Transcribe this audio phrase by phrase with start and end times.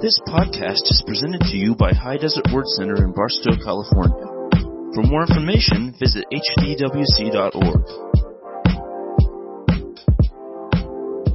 [0.00, 4.26] This podcast is presented to you by High Desert Word Center in Barstow, California.
[4.94, 7.82] For more information, visit hdwc.org.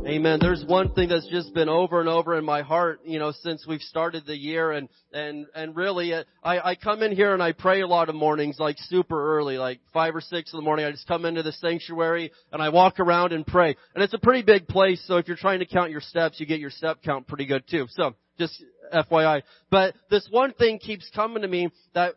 [0.08, 0.40] Amen.
[0.40, 3.68] There's one thing that's just been over and over in my heart, you know, since
[3.68, 7.44] we've started the year and, and, and really, uh, I, I come in here and
[7.44, 10.64] I pray a lot of mornings, like super early, like five or six in the
[10.64, 10.86] morning.
[10.86, 13.76] I just come into the sanctuary and I walk around and pray.
[13.94, 16.46] And it's a pretty big place, so if you're trying to count your steps, you
[16.46, 17.88] get your step count pretty good too.
[17.90, 19.44] So, just FYI.
[19.70, 22.16] But this one thing keeps coming to me that,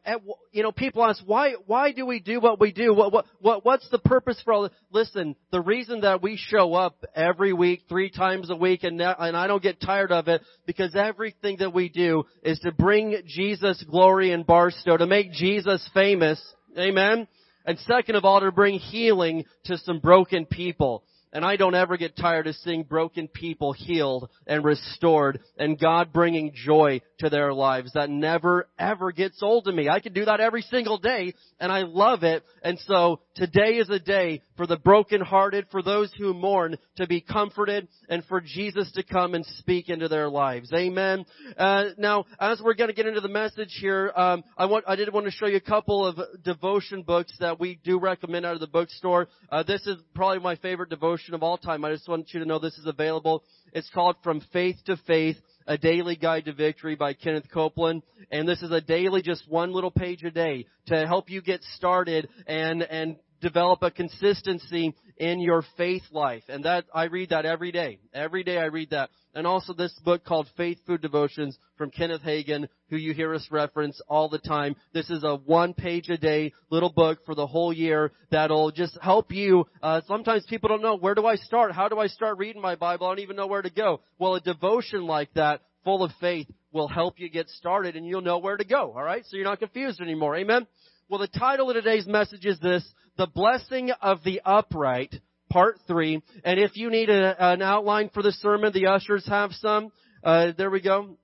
[0.52, 2.94] you know, people ask, why, why do we do what we do?
[2.94, 4.72] What, what, what, what's the purpose for all this?
[4.90, 9.36] Listen, the reason that we show up every week, three times a week, and, and
[9.36, 13.82] I don't get tired of it, because everything that we do is to bring Jesus
[13.88, 16.42] glory in Barstow, to make Jesus famous.
[16.78, 17.26] Amen?
[17.64, 21.02] And second of all, to bring healing to some broken people.
[21.32, 26.12] And I don't ever get tired of seeing broken people healed and restored and God
[26.12, 27.92] bringing joy to their lives.
[27.92, 29.88] That never ever gets old to me.
[29.88, 32.42] I can do that every single day and I love it.
[32.62, 37.20] And so today is a day for the brokenhearted, for those who mourn to be
[37.20, 40.72] comforted and for Jesus to come and speak into their lives.
[40.72, 41.26] Amen.
[41.56, 44.96] Uh, now, as we're going to get into the message here, um, I want I
[44.96, 48.54] did want to show you a couple of devotion books that we do recommend out
[48.54, 49.28] of the bookstore.
[49.50, 51.84] Uh, this is probably my favorite devotion of all time.
[51.84, 53.42] I just want you to know this is available.
[53.72, 58.02] It's called From Faith to Faith a daily guide to victory by Kenneth Copeland.
[58.30, 61.62] And this is a daily, just one little page a day to help you get
[61.74, 66.42] started and, and develop a consistency in your faith life.
[66.48, 67.98] And that, I read that every day.
[68.12, 69.10] Every day I read that.
[69.34, 73.46] And also this book called Faith Food Devotions from Kenneth Hagin, who you hear us
[73.50, 74.76] reference all the time.
[74.94, 78.96] This is a one page a day little book for the whole year that'll just
[79.00, 79.66] help you.
[79.82, 81.72] Uh, sometimes people don't know where do I start?
[81.72, 83.06] How do I start reading my Bible?
[83.06, 84.00] I don't even know where to go.
[84.18, 88.22] Well, a devotion like that full of faith will help you get started and you'll
[88.22, 88.92] know where to go.
[88.96, 89.24] All right.
[89.26, 90.36] So you're not confused anymore.
[90.36, 90.66] Amen.
[91.08, 92.84] Well, the title of today's message is this,
[93.16, 95.14] The Blessing of the Upright
[95.48, 96.20] part three.
[96.42, 99.92] And if you need a, an outline for the sermon, the ushers have some.
[100.24, 101.16] Uh, there we go.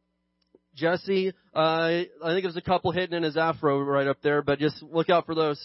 [0.77, 4.61] Jesse, uh, I think there's a couple hidden in his afro right up there, but
[4.61, 5.61] just look out for those.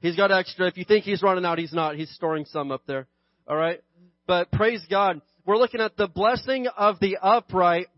[0.00, 0.66] He's got extra.
[0.66, 1.96] If you think he's running out, he's not.
[1.96, 3.06] He's storing some up there.
[3.46, 3.82] Alright?
[4.26, 5.20] But praise God.
[5.44, 7.88] We're looking at the blessing of the upright,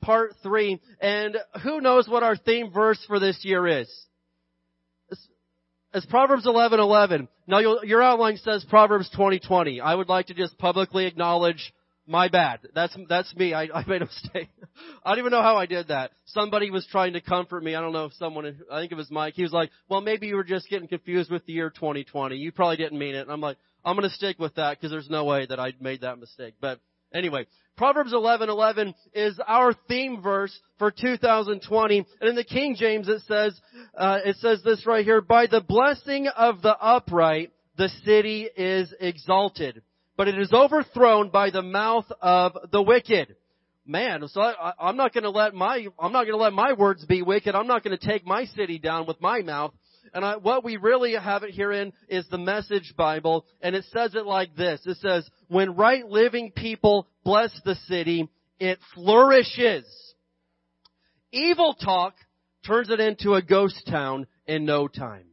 [0.00, 0.80] part three.
[1.00, 3.88] And who knows what our theme verse for this year is?
[5.92, 7.26] It's Proverbs 11:11.
[7.48, 9.80] Now your outline says Proverbs 20:20.
[9.80, 11.74] I would like to just publicly acknowledge
[12.06, 12.60] my bad.
[12.74, 13.54] That's that's me.
[13.54, 14.50] I, I made a mistake.
[15.04, 16.12] I don't even know how I did that.
[16.26, 17.74] Somebody was trying to comfort me.
[17.74, 18.46] I don't know if someone.
[18.70, 19.34] I think it was Mike.
[19.34, 22.36] He was like, "Well, maybe you were just getting confused with the year 2020.
[22.36, 24.92] You probably didn't mean it." And I'm like, "I'm going to stick with that because
[24.92, 26.78] there's no way that I made that mistake." But
[27.14, 27.46] anyway,
[27.80, 33.58] Proverbs 11:11 is our theme verse for 2020, and in the King James it says
[33.96, 38.92] uh, it says this right here: "By the blessing of the upright, the city is
[39.00, 39.80] exalted,
[40.18, 43.34] but it is overthrown by the mouth of the wicked."
[43.86, 46.74] Man, so I, I'm not going to let my I'm not going to let my
[46.74, 47.54] words be wicked.
[47.54, 49.72] I'm not going to take my city down with my mouth.
[50.12, 53.84] And I, what we really have it here in is the Message Bible, and it
[53.92, 54.80] says it like this.
[54.84, 58.28] It says, when right living people bless the city,
[58.58, 59.84] it flourishes.
[61.32, 62.14] Evil talk
[62.66, 65.26] turns it into a ghost town in no time.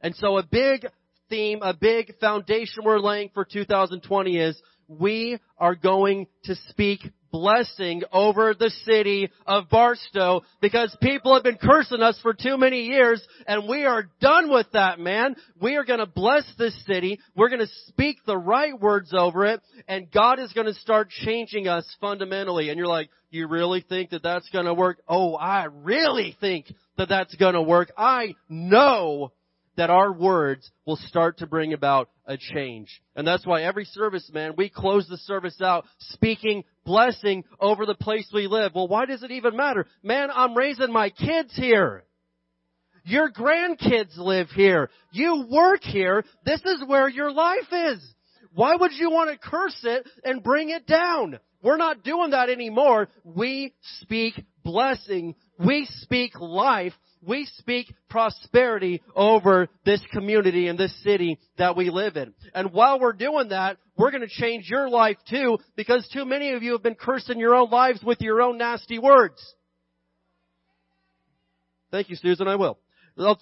[0.00, 0.86] And so a big
[1.28, 7.00] theme, a big foundation we're laying for 2020 is we are going to speak
[7.30, 12.82] blessing over the city of Barstow because people have been cursing us for too many
[12.82, 15.36] years and we are done with that, man.
[15.60, 17.20] We are going to bless this city.
[17.36, 21.10] We're going to speak the right words over it and God is going to start
[21.10, 22.70] changing us fundamentally.
[22.70, 24.98] And you're like, you really think that that's going to work?
[25.06, 26.66] Oh, I really think
[26.96, 27.92] that that's going to work.
[27.96, 29.32] I know
[29.78, 33.00] that our words will start to bring about a change.
[33.14, 37.94] And that's why every service, man, we close the service out speaking blessing over the
[37.94, 38.74] place we live.
[38.74, 39.86] Well, why does it even matter?
[40.02, 42.04] Man, I'm raising my kids here.
[43.04, 44.88] Your grandkids live here.
[45.12, 46.24] You work here.
[46.46, 48.14] This is where your life is.
[48.54, 51.38] Why would you want to curse it and bring it down?
[51.62, 53.08] We're not doing that anymore.
[53.22, 54.34] We speak
[54.64, 55.34] blessing.
[55.58, 56.94] We speak life
[57.28, 62.32] we speak prosperity over this community and this city that we live in.
[62.54, 66.52] And while we're doing that, we're going to change your life too because too many
[66.52, 69.54] of you have been cursing your own lives with your own nasty words.
[71.90, 72.48] Thank you, Susan.
[72.48, 72.78] I will.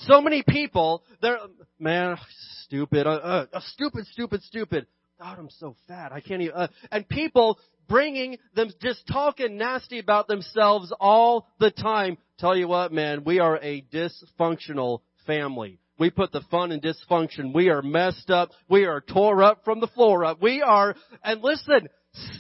[0.01, 1.39] So many people, they're,
[1.79, 2.17] man,
[2.65, 4.87] stupid, uh, uh, stupid, stupid, stupid.
[5.19, 6.13] God, I'm so fat.
[6.13, 7.59] I can't even, uh, and people
[7.89, 12.19] bringing them, just talking nasty about themselves all the time.
[12.39, 15.79] Tell you what, man, we are a dysfunctional family.
[15.99, 17.55] We put the fun in dysfunction.
[17.55, 18.51] We are messed up.
[18.69, 20.43] We are tore up from the floor up.
[20.43, 21.89] We are, and listen,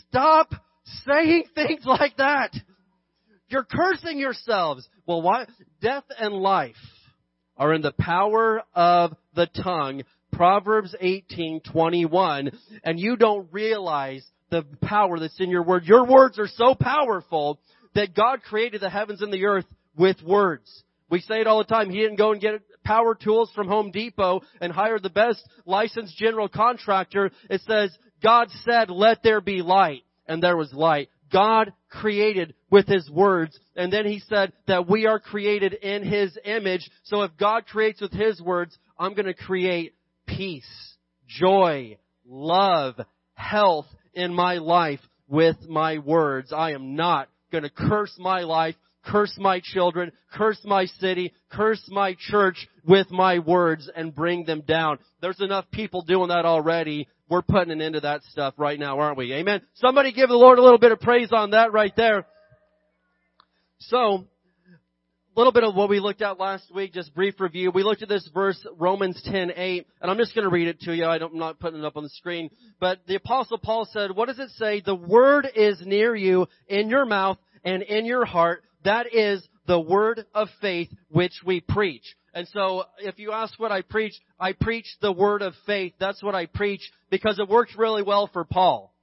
[0.08, 0.50] stop
[1.06, 2.54] saying things like that.
[3.48, 4.86] You're cursing yourselves.
[5.06, 5.46] Well, why?
[5.80, 6.74] Death and life
[7.56, 10.02] are in the power of the tongue.
[10.32, 15.84] Proverbs 18:21, and you don't realize the power that's in your word.
[15.84, 17.58] Your words are so powerful
[17.94, 20.84] that God created the heavens and the earth with words.
[21.08, 21.90] We say it all the time.
[21.90, 26.16] He didn't go and get power tools from Home Depot and hire the best licensed
[26.16, 27.30] general contractor.
[27.48, 30.02] It says, God said, let there be light.
[30.28, 31.08] And there was light.
[31.32, 33.58] God created with His words.
[33.76, 36.88] And then He said that we are created in His image.
[37.04, 39.94] So if God creates with His words, I'm going to create
[40.26, 40.96] peace,
[41.26, 42.94] joy, love,
[43.34, 46.52] health in my life with my words.
[46.52, 48.74] I am not going to curse my life,
[49.04, 54.62] curse my children, curse my city, curse my church with my words and bring them
[54.66, 54.98] down.
[55.20, 57.08] There's enough people doing that already.
[57.28, 59.32] We're putting an end to that stuff right now, aren't we?
[59.34, 59.62] Amen.
[59.74, 62.26] Somebody give the Lord a little bit of praise on that right there.
[63.78, 64.24] So,
[65.36, 67.70] little bit of what we looked at last week, just brief review.
[67.70, 70.80] We looked at this verse, Romans 10, 8, and I'm just going to read it
[70.80, 71.04] to you.
[71.04, 72.48] I am not putting it up on the screen.
[72.80, 74.80] But the apostle Paul said, what does it say?
[74.80, 78.62] The word is near you, in your mouth and in your heart.
[78.84, 82.16] That is the word of faith which we preach.
[82.32, 85.92] And so if you ask what I preach, I preach the word of faith.
[86.00, 88.94] That's what I preach because it worked really well for Paul.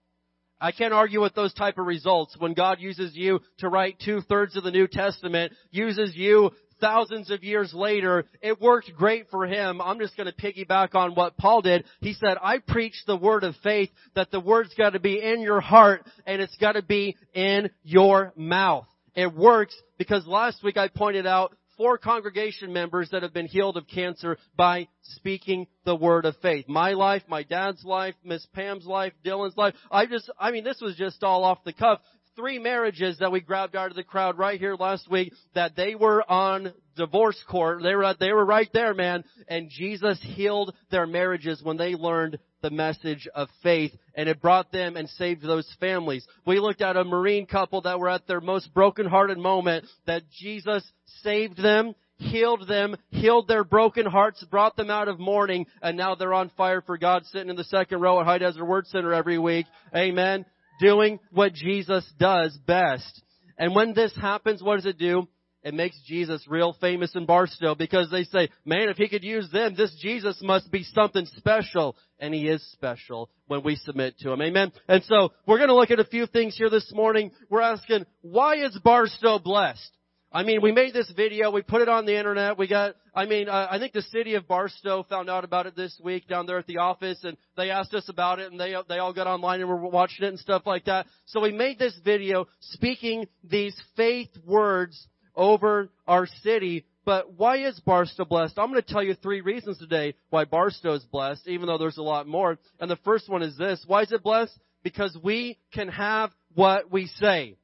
[0.64, 2.38] I can't argue with those type of results.
[2.40, 7.30] When God uses you to write two thirds of the New Testament, uses you thousands
[7.32, 9.82] of years later, it worked great for him.
[9.82, 11.84] I'm just going to piggyback on what Paul did.
[12.00, 15.42] He said, I preach the word of faith that the word's got to be in
[15.42, 18.88] your heart and it's got to be in your mouth.
[19.16, 23.78] It works because last week I pointed out four congregation members that have been healed
[23.78, 26.68] of cancer by speaking the word of faith.
[26.68, 29.74] My life, my dad's life, Miss Pam's life, Dylan's life.
[29.92, 32.00] I just, I mean, this was just all off the cuff.
[32.36, 35.94] Three marriages that we grabbed out of the crowd right here last week that they
[35.94, 37.84] were on divorce court.
[37.84, 39.24] They were, they were right there, man.
[39.48, 44.72] And Jesus healed their marriages when they learned the message of faith and it brought
[44.72, 46.26] them and saved those families.
[46.46, 50.84] We looked at a Marine couple that were at their most brokenhearted moment that Jesus
[51.22, 56.16] saved them, healed them, healed their broken hearts, brought them out of mourning, and now
[56.16, 59.14] they're on fire for God sitting in the second row at High Desert Word Center
[59.14, 59.68] every week.
[59.96, 60.46] Amen.
[60.80, 63.22] Doing what Jesus does best.
[63.58, 65.28] And when this happens, what does it do?
[65.64, 69.50] it makes Jesus real famous in Barstow because they say, man, if he could use
[69.50, 71.96] them, this Jesus must be something special.
[72.20, 74.42] And he is special when we submit to him.
[74.42, 74.72] Amen.
[74.88, 77.32] And so we're going to look at a few things here this morning.
[77.50, 79.92] We're asking, why is Barstow blessed?
[80.36, 83.26] I mean, we made this video, we put it on the internet, we got, I
[83.28, 86.48] mean, uh, I think the city of Barstow found out about it this week down
[86.48, 89.28] there at the office and they asked us about it and they, they all got
[89.28, 91.06] online and were watching it and stuff like that.
[91.28, 96.86] So we made this video speaking these faith words over our city.
[97.06, 98.58] But why is Barstow blessed?
[98.58, 101.98] I'm going to tell you three reasons today why Barstow is blessed, even though there's
[101.98, 102.58] a lot more.
[102.80, 103.84] And the first one is this.
[103.86, 104.58] Why is it blessed?
[104.82, 107.56] Because we can have what we say.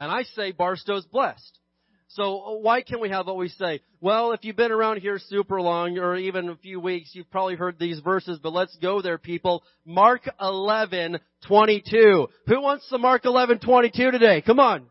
[0.00, 1.58] And I say Barstow's blessed.
[2.08, 3.82] So uh, why can we have what we say?
[4.00, 7.54] Well, if you've been around here super long or even a few weeks, you've probably
[7.54, 9.62] heard these verses, but let's go there people.
[9.84, 12.28] Mark 11, 22.
[12.46, 14.42] Who wants the Mark 11, 22 today?
[14.44, 14.86] Come on.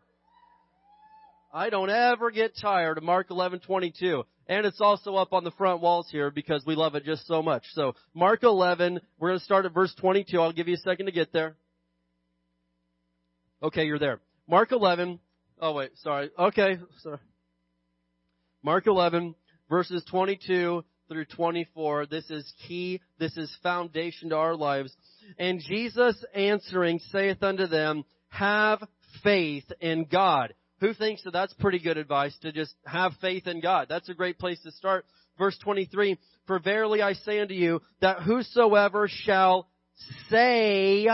[1.52, 4.22] I don't ever get tired of Mark 11:22.
[4.46, 7.42] And it's also up on the front walls here because we love it just so
[7.42, 7.64] much.
[7.72, 10.40] So Mark 11, we're going to start at verse 22.
[10.40, 11.56] I'll give you a second to get there.
[13.62, 14.20] Okay, you're there.
[14.50, 15.20] Mark 11.
[15.60, 16.28] Oh wait, sorry.
[16.36, 17.18] Okay, sorry.
[18.64, 19.36] Mark 11
[19.68, 22.06] verses 22 through 24.
[22.06, 23.00] This is key.
[23.20, 24.92] This is foundation to our lives.
[25.38, 28.82] And Jesus answering saith unto them, have
[29.22, 30.52] faith in God.
[30.80, 33.86] Who thinks that that's pretty good advice to just have faith in God?
[33.88, 35.04] That's a great place to start.
[35.38, 39.68] Verse 23, For verily I say unto you, that whosoever shall
[40.28, 41.06] say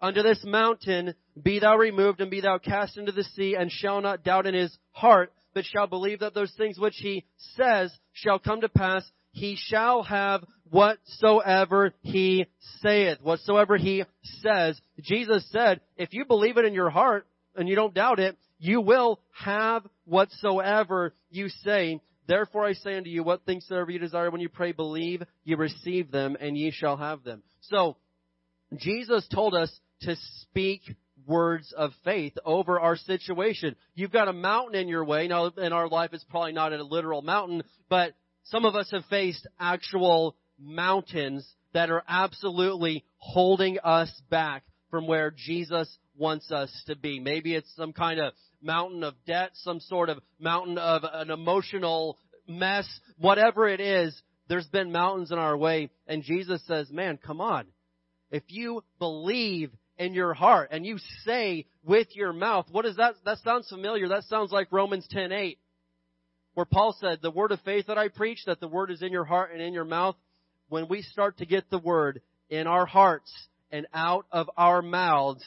[0.00, 4.00] unto this mountain, Be thou removed and be thou cast into the sea, and shall
[4.00, 7.24] not doubt in his heart, but shall believe that those things which he
[7.56, 12.46] says shall come to pass, he shall have whatsoever he
[12.80, 14.04] saith, whatsoever he
[14.42, 14.80] says.
[15.00, 18.80] Jesus said, if you believe it in your heart and you don't doubt it, you
[18.80, 22.00] will have whatsoever you say.
[22.26, 25.56] Therefore I say unto you, what things soever you desire when you pray, believe you
[25.56, 27.42] receive them, and ye shall have them.
[27.62, 27.96] So,
[28.76, 29.70] Jesus told us
[30.02, 30.82] to speak
[31.26, 33.76] words of faith over our situation.
[33.94, 35.28] You've got a mountain in your way.
[35.28, 38.12] Now, in our life, it's probably not a literal mountain, but
[38.44, 45.30] some of us have faced actual mountains that are absolutely holding us back from where
[45.30, 47.18] Jesus wants us to be.
[47.18, 52.18] Maybe it's some kind of mountain of debt, some sort of mountain of an emotional
[52.46, 52.86] mess,
[53.18, 55.90] whatever it is, there's been mountains in our way.
[56.06, 57.66] And Jesus says, man, come on.
[58.30, 59.70] If you believe
[60.02, 63.14] in your heart and you say with your mouth, what is that?
[63.24, 64.08] That sounds familiar.
[64.08, 65.58] That sounds like Romans 10:8,
[66.54, 69.12] where Paul said, "The word of faith that I preach, that the word is in
[69.12, 70.16] your heart and in your mouth."
[70.68, 73.30] When we start to get the word in our hearts
[73.70, 75.44] and out of our mouths,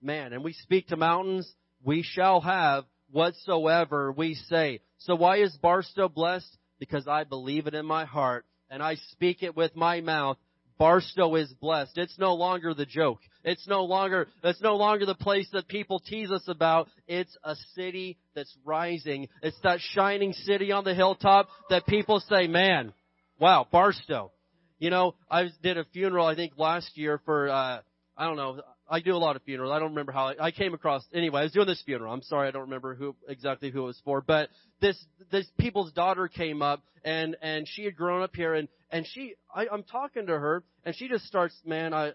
[0.00, 4.80] man, and we speak to mountains, we shall have whatsoever we say.
[4.98, 6.56] So why is Barstow blessed?
[6.78, 10.38] Because I believe it in my heart and I speak it with my mouth.
[10.78, 11.96] Barstow is blessed.
[11.96, 13.20] It's no longer the joke.
[13.44, 16.88] It's no longer, it's no longer the place that people tease us about.
[17.06, 19.28] It's a city that's rising.
[19.42, 22.92] It's that shining city on the hilltop that people say, man,
[23.38, 24.32] wow, Barstow.
[24.78, 27.80] You know, I did a funeral, I think last year for, uh,
[28.16, 29.72] I don't know, I do a lot of funerals.
[29.72, 31.04] I don't remember how I, I came across.
[31.12, 32.12] Anyway, I was doing this funeral.
[32.12, 34.20] I'm sorry, I don't remember who exactly who it was for.
[34.20, 34.50] But
[34.80, 39.06] this this people's daughter came up, and and she had grown up here, and and
[39.06, 42.12] she I, I'm talking to her, and she just starts, man, I.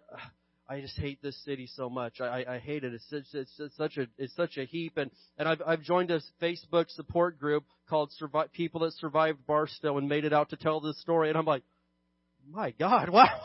[0.69, 2.21] I just hate this city so much.
[2.21, 2.93] I, I hate it.
[2.93, 4.95] It's, it's, such a it's such a heap.
[4.95, 9.97] And and I've I've joined a Facebook support group called Survive People that Survived Barstow
[9.97, 11.27] and made it out to tell this story.
[11.27, 11.63] And I'm like,
[12.49, 13.41] my God, wow,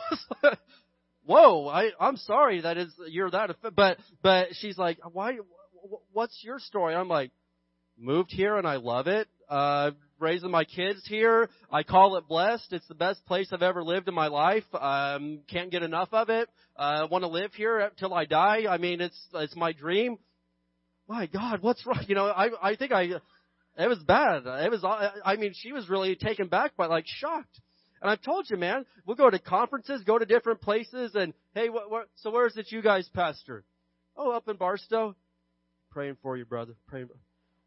[1.27, 5.37] whoa, I, I'm sorry that is, you're that, but, but she's like, why,
[6.13, 6.95] what's your story?
[6.95, 7.31] I'm like,
[7.97, 9.27] moved here and I love it.
[9.49, 11.49] Uh, raising my kids here.
[11.71, 12.73] I call it blessed.
[12.73, 14.63] It's the best place I've ever lived in my life.
[14.73, 16.49] Um, can't get enough of it.
[16.75, 18.65] Uh, want to live here till I die.
[18.69, 20.17] I mean, it's, it's my dream.
[21.07, 22.03] My God, what's wrong?
[22.07, 23.03] You know, I, I think I,
[23.77, 24.43] it was bad.
[24.45, 27.61] It was, I mean, she was really taken back by, like, shocked.
[28.01, 31.69] And I've told you, man, we'll go to conferences, go to different places, and hey,
[31.69, 33.63] what, what, so where is it you guys pastor?
[34.15, 35.15] Oh, up in Barstow.
[35.91, 36.73] Praying for you, brother.
[36.87, 37.09] Praying.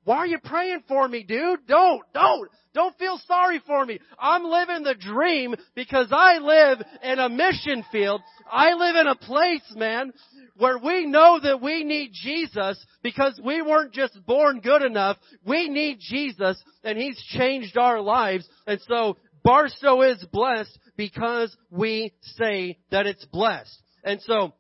[0.05, 1.67] Why are you praying for me, dude?
[1.67, 3.99] Don't, don't, don't feel sorry for me.
[4.19, 8.23] I'm living the dream because I live in a mission field.
[8.51, 10.13] I live in a place, man,
[10.57, 15.19] where we know that we need Jesus because we weren't just born good enough.
[15.45, 18.49] We need Jesus and He's changed our lives.
[18.67, 23.83] And so Barstow is blessed because we say that it's blessed.
[24.05, 24.55] And so,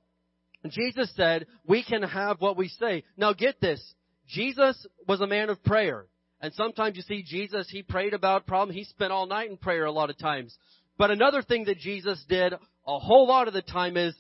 [0.69, 3.05] Jesus said, we can have what we say.
[3.17, 3.83] Now get this.
[4.29, 6.07] Jesus was a man of prayer.
[6.41, 8.79] And sometimes you see Jesus, he prayed about problems.
[8.79, 10.57] He spent all night in prayer a lot of times.
[10.97, 12.55] But another thing that Jesus did
[12.87, 14.15] a whole lot of the time is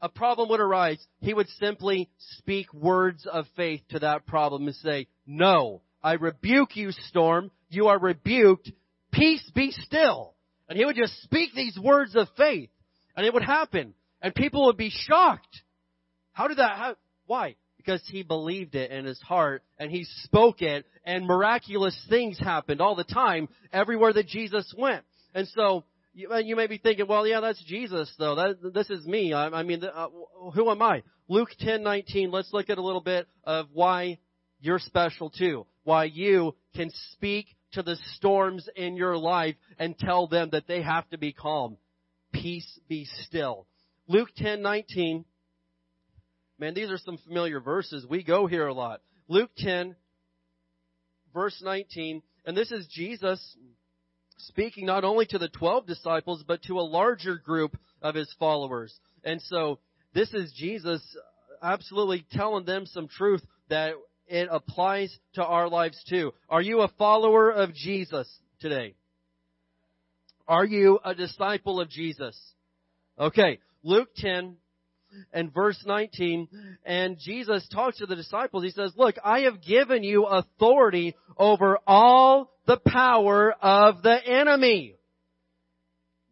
[0.00, 1.04] a problem would arise.
[1.20, 6.76] He would simply speak words of faith to that problem and say, no, I rebuke
[6.76, 7.50] you, storm.
[7.68, 8.72] You are rebuked
[9.12, 10.34] peace be still.
[10.68, 12.70] And he would just speak these words of faith
[13.16, 15.62] and it would happen and people would be shocked.
[16.32, 16.96] How did that happen?
[17.26, 17.56] Why?
[17.76, 22.80] Because he believed it in his heart and he spoke it and miraculous things happened
[22.80, 25.04] all the time everywhere that Jesus went.
[25.34, 28.34] And so you, you may be thinking, well, yeah, that's Jesus though.
[28.36, 29.32] That, this is me.
[29.32, 30.08] I, I mean, uh,
[30.54, 31.02] who am I?
[31.28, 32.32] Luke 10:19.
[32.32, 34.18] Let's look at a little bit of why
[34.60, 35.66] you're special too.
[35.84, 40.82] Why you can speak to the storms in your life and tell them that they
[40.82, 41.76] have to be calm.
[42.32, 43.66] Peace be still.
[44.08, 45.24] Luke 10:19.
[46.58, 48.06] Man, these are some familiar verses.
[48.06, 49.00] We go here a lot.
[49.28, 49.96] Luke 10
[51.32, 53.56] verse 19, and this is Jesus
[54.38, 58.98] speaking not only to the 12 disciples but to a larger group of his followers.
[59.24, 59.78] And so
[60.14, 61.02] this is Jesus
[61.62, 63.94] absolutely telling them some truth that
[64.30, 66.32] it applies to our lives too.
[66.48, 68.28] Are you a follower of Jesus
[68.60, 68.94] today?
[70.46, 72.38] Are you a disciple of Jesus?
[73.18, 74.56] Okay, Luke 10
[75.32, 76.48] and verse 19,
[76.84, 78.62] and Jesus talks to the disciples.
[78.62, 84.94] He says, look, I have given you authority over all the power of the enemy.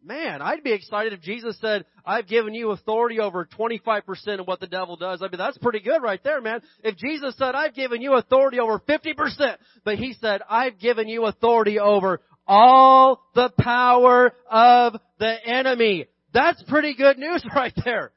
[0.01, 4.61] Man, I'd be excited if Jesus said, I've given you authority over 25% of what
[4.61, 5.21] the devil does.
[5.21, 6.61] I mean, that's pretty good right there, man.
[6.83, 11.25] If Jesus said, I've given you authority over 50%, but he said, I've given you
[11.25, 16.07] authority over all the power of the enemy.
[16.33, 18.11] That's pretty good news right there.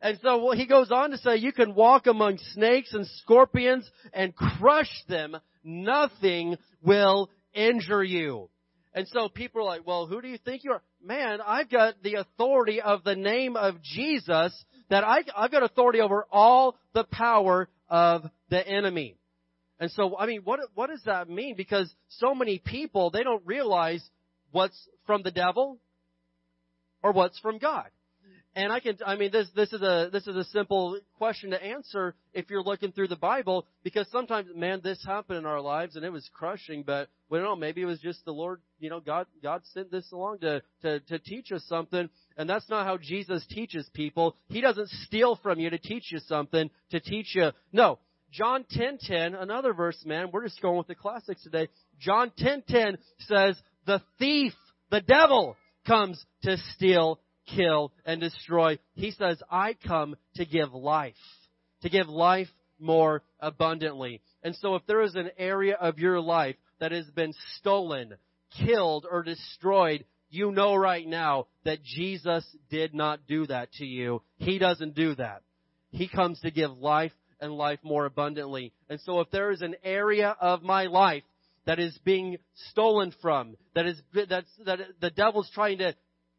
[0.00, 3.90] And so well, he goes on to say, you can walk among snakes and scorpions
[4.12, 5.36] and crush them.
[5.64, 8.48] Nothing will injure you.
[8.94, 10.82] And so people are like, well, who do you think you are?
[11.02, 16.00] Man, I've got the authority of the name of Jesus that I, I've got authority
[16.00, 19.16] over all the power of the enemy.
[19.80, 21.54] And so, I mean, what, what does that mean?
[21.56, 24.02] Because so many people, they don't realize
[24.50, 24.76] what's
[25.06, 25.78] from the devil
[27.02, 27.86] or what's from God.
[28.54, 31.62] And I can, I mean, this, this is a, this is a simple question to
[31.62, 35.96] answer if you're looking through the Bible, because sometimes, man, this happened in our lives
[35.96, 38.90] and it was crushing, but we don't know, maybe it was just the Lord, you
[38.90, 42.08] know, God, God sent this along to, to, to teach us something.
[42.36, 44.34] And that's not how Jesus teaches people.
[44.48, 47.98] He doesn't steal from you to teach you something, to teach you, no.
[48.30, 50.28] John 10:10, another verse, man.
[50.30, 51.68] We're just going with the classics today.
[51.98, 54.52] John 10:10 says, "The thief,
[54.90, 57.18] the devil, comes to steal,
[57.54, 58.78] kill, and destroy.
[58.94, 61.14] He says, I come to give life,
[61.82, 64.20] to give life more abundantly.
[64.42, 68.14] And so if there is an area of your life that has been stolen,
[68.64, 74.22] killed, or destroyed, you know right now that Jesus did not do that to you.
[74.36, 75.42] He doesn't do that.
[75.90, 78.72] He comes to give life and life more abundantly.
[78.88, 81.22] And so if there is an area of my life
[81.64, 82.38] that is being
[82.70, 85.94] stolen from, that is, that's, that the devil's trying to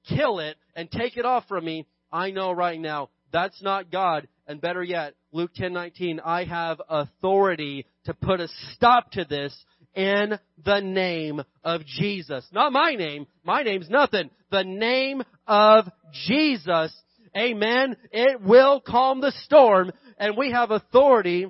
[0.07, 4.27] kill it and take it off from me, I know right now that's not God.
[4.47, 9.55] And better yet, Luke 10:19, I have authority to put a stop to this
[9.93, 12.47] in the name of Jesus.
[12.51, 13.27] Not my name.
[13.43, 14.29] My name's nothing.
[14.51, 15.89] The name of
[16.25, 16.95] Jesus.
[17.37, 17.95] Amen.
[18.11, 21.47] It will calm the storm and we have authority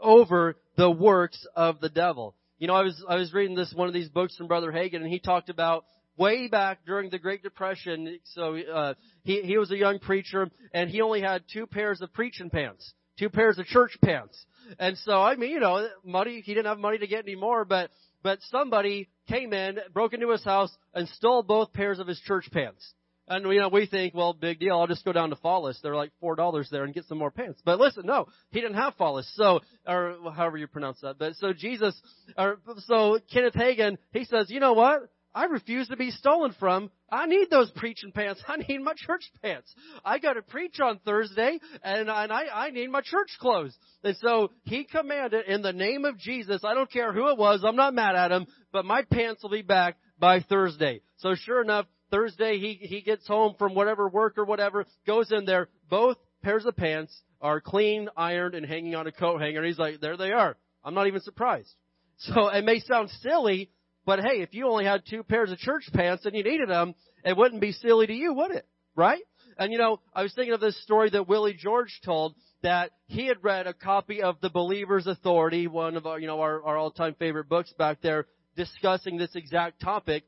[0.00, 2.34] over the works of the devil.
[2.58, 4.96] You know, I was, I was reading this, one of these books from Brother Hagin
[4.96, 5.86] and he talked about
[6.16, 8.18] way back during the Great Depression.
[8.34, 12.12] So uh, he he was a young preacher, and he only had two pairs of
[12.12, 14.44] preaching pants, two pairs of church pants.
[14.78, 17.64] And so I mean, you know, money he didn't have money to get any more,
[17.64, 17.90] but
[18.22, 22.48] but somebody came in, broke into his house, and stole both pairs of his church
[22.52, 22.94] pants.
[23.30, 24.76] And you know, we think, well, big deal.
[24.76, 25.78] I'll just go down to Fallas.
[25.82, 27.62] They're like four dollars there and get some more pants.
[27.64, 29.30] But listen, no, he didn't have Fallas.
[29.36, 31.16] So, or however you pronounce that.
[31.16, 31.98] But so Jesus,
[32.36, 35.08] or so Kenneth Hagin, he says, you know what?
[35.34, 36.90] I refuse to be stolen from.
[37.10, 38.42] I need those preaching pants.
[38.48, 39.72] I need my church pants.
[40.04, 43.76] I got to preach on Thursday and, and I, I need my church clothes.
[44.02, 47.62] And so he commanded in the name of Jesus, I don't care who it was,
[47.64, 51.00] I'm not mad at him, but my pants will be back by Thursday.
[51.18, 55.44] So sure enough, Thursday he, he gets home from whatever work or whatever, goes in
[55.44, 59.64] there, both pairs of pants are clean, ironed, and hanging on a coat hanger.
[59.64, 60.56] He's like, there they are.
[60.84, 61.72] I'm not even surprised.
[62.18, 63.70] So it may sound silly,
[64.06, 66.94] but hey, if you only had two pairs of church pants and you needed them,
[67.24, 68.66] it wouldn't be silly to you, would it?
[68.96, 69.22] Right?
[69.58, 73.26] And you know, I was thinking of this story that Willie George told that he
[73.26, 76.76] had read a copy of The Believer's Authority, one of our, you know, our, our
[76.76, 80.24] all-time favorite books back there, discussing this exact topic.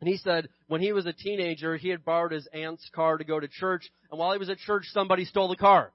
[0.00, 3.24] And he said when he was a teenager, he had borrowed his aunt's car to
[3.24, 5.92] go to church, and while he was at church, somebody stole the car.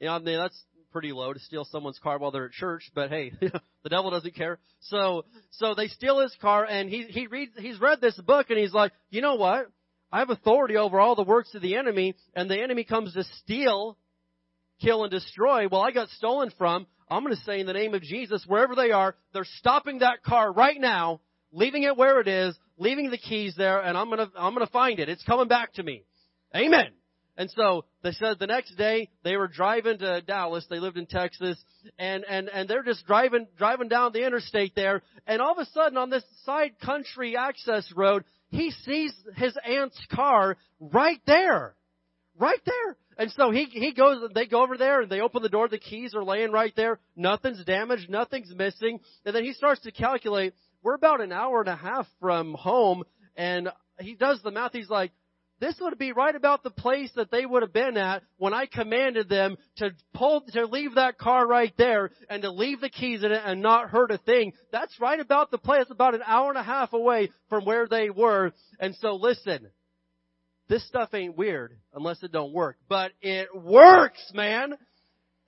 [0.00, 0.60] You know, I mean, that's
[0.94, 4.36] pretty low to steal someone's car while they're at church, but hey, the devil doesn't
[4.36, 4.60] care.
[4.82, 8.60] So, so they steal his car and he, he reads, he's read this book and
[8.60, 9.66] he's like, you know what?
[10.12, 13.24] I have authority over all the works of the enemy and the enemy comes to
[13.42, 13.98] steal,
[14.80, 15.66] kill and destroy.
[15.66, 16.86] Well, I got stolen from.
[17.10, 20.22] I'm going to say in the name of Jesus, wherever they are, they're stopping that
[20.22, 24.18] car right now, leaving it where it is, leaving the keys there, and I'm going
[24.18, 25.08] to, I'm going to find it.
[25.08, 26.04] It's coming back to me.
[26.54, 26.92] Amen.
[27.36, 30.66] And so they said the next day they were driving to Dallas.
[30.70, 31.62] They lived in Texas,
[31.98, 35.66] and and and they're just driving driving down the interstate there, and all of a
[35.66, 41.74] sudden on this side country access road, he sees his aunt's car right there,
[42.38, 42.96] right there.
[43.18, 44.30] And so he he goes.
[44.32, 45.68] They go over there and they open the door.
[45.68, 47.00] The keys are laying right there.
[47.16, 48.08] Nothing's damaged.
[48.10, 49.00] Nothing's missing.
[49.24, 50.54] And then he starts to calculate.
[50.82, 53.04] We're about an hour and a half from home,
[53.36, 54.72] and he does the math.
[54.72, 55.12] He's like,
[55.60, 58.66] this would be right about the place that they would have been at when I
[58.66, 63.22] commanded them to pull, to leave that car right there and to leave the keys
[63.22, 64.52] in it and not hurt a thing.
[64.72, 68.10] That's right about the place, about an hour and a half away from where they
[68.10, 68.52] were.
[68.80, 69.68] And so listen,
[70.68, 74.74] this stuff ain't weird unless it don't work, but it works, man.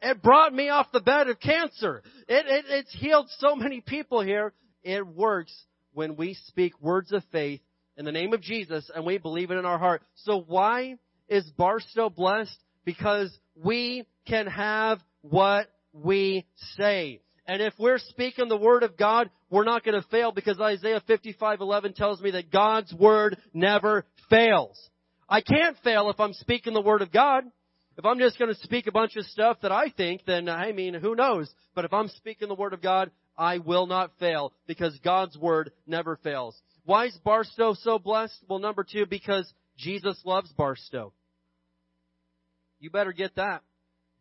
[0.02, 2.02] It brought me off the bed of cancer.
[2.28, 4.52] It, it, it's healed so many people here.
[4.84, 5.52] It works
[5.94, 7.60] when we speak words of faith
[7.96, 10.02] in the name of Jesus and we believe it in our heart.
[10.24, 10.96] So why
[11.28, 12.56] is Barstow blessed?
[12.84, 17.20] Because we can have what we say.
[17.46, 21.00] And if we're speaking the word of God, we're not going to fail because Isaiah
[21.08, 24.78] 55:11 tells me that God's word never fails.
[25.28, 27.44] I can't fail if I'm speaking the word of God.
[27.96, 30.72] If I'm just going to speak a bunch of stuff that I think, then I
[30.72, 31.50] mean, who knows?
[31.74, 35.72] But if I'm speaking the word of God, I will not fail because God's word
[35.86, 36.60] never fails.
[36.86, 38.38] Why is Barstow so blessed?
[38.48, 41.12] Well, number two, because Jesus loves Barstow.
[42.78, 43.62] You better get that.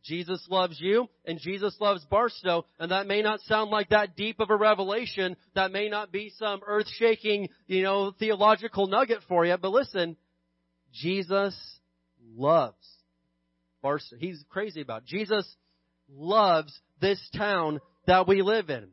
[0.04, 4.40] Jesus loves you and Jesus loves Barstow and that may not sound like that deep
[4.40, 5.36] of a revelation.
[5.56, 10.16] That may not be some earth shaking, you know, theological nugget for you, but listen,
[10.94, 11.56] Jesus
[12.36, 12.88] loves
[13.82, 14.16] Barstow.
[14.20, 15.08] He's crazy about it.
[15.08, 15.48] Jesus
[16.10, 18.88] loves this town that we live in.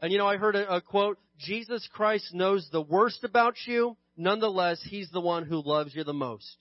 [0.00, 3.96] And you know, I heard a, a quote, Jesus Christ knows the worst about you,
[4.16, 6.56] nonetheless, He's the one who loves you the most.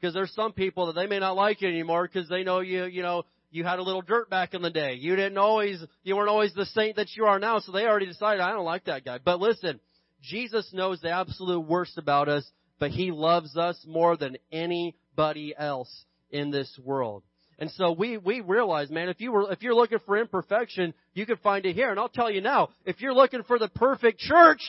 [0.00, 2.84] Because there's some people that they may not like you anymore because they know you,
[2.84, 4.94] you know, you had a little dirt back in the day.
[4.94, 8.06] You didn't always, you weren't always the saint that you are now, so they already
[8.06, 9.18] decided, I don't like that guy.
[9.24, 9.80] But listen,
[10.22, 12.46] Jesus knows the absolute worst about us,
[12.78, 17.22] but He loves us more than anybody else in this world.
[17.58, 21.24] And so we, we realize, man, if you were, if you're looking for imperfection, you
[21.24, 21.90] can find it here.
[21.90, 24.60] And I'll tell you now, if you're looking for the perfect church,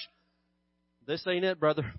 [1.06, 1.92] this ain't it, brother.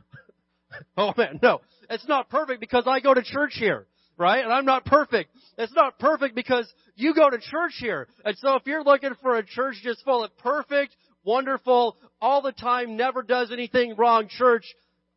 [0.96, 1.60] oh man, no.
[1.90, 4.42] It's not perfect because I go to church here, right?
[4.42, 5.30] And I'm not perfect.
[5.58, 8.08] It's not perfect because you go to church here.
[8.24, 12.52] And so if you're looking for a church just full of perfect, wonderful, all the
[12.52, 14.64] time, never does anything wrong church,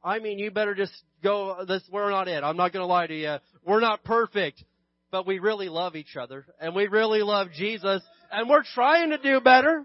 [0.04, 2.44] I mean, you better just go, this, we're not it.
[2.44, 3.38] I'm not gonna lie to you.
[3.66, 4.64] We're not perfect,
[5.12, 8.02] but we really love each other and we really love Jesus
[8.32, 9.84] and we're trying to do better.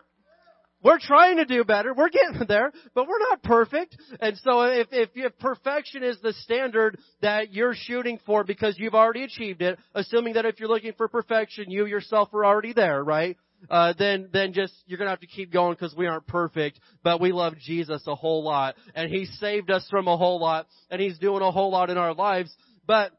[0.82, 1.92] We're trying to do better.
[1.92, 3.96] We're getting there, but we're not perfect.
[4.20, 8.94] And so if, if, if perfection is the standard that you're shooting for because you've
[8.94, 13.02] already achieved it, assuming that if you're looking for perfection, you yourself are already there,
[13.02, 13.36] right?
[13.68, 17.20] Uh, then then just you're gonna have to keep going because we aren't perfect, but
[17.20, 20.98] we love Jesus a whole lot, and He saved us from a whole lot, and
[20.98, 22.50] He's doing a whole lot in our lives.
[22.86, 23.12] But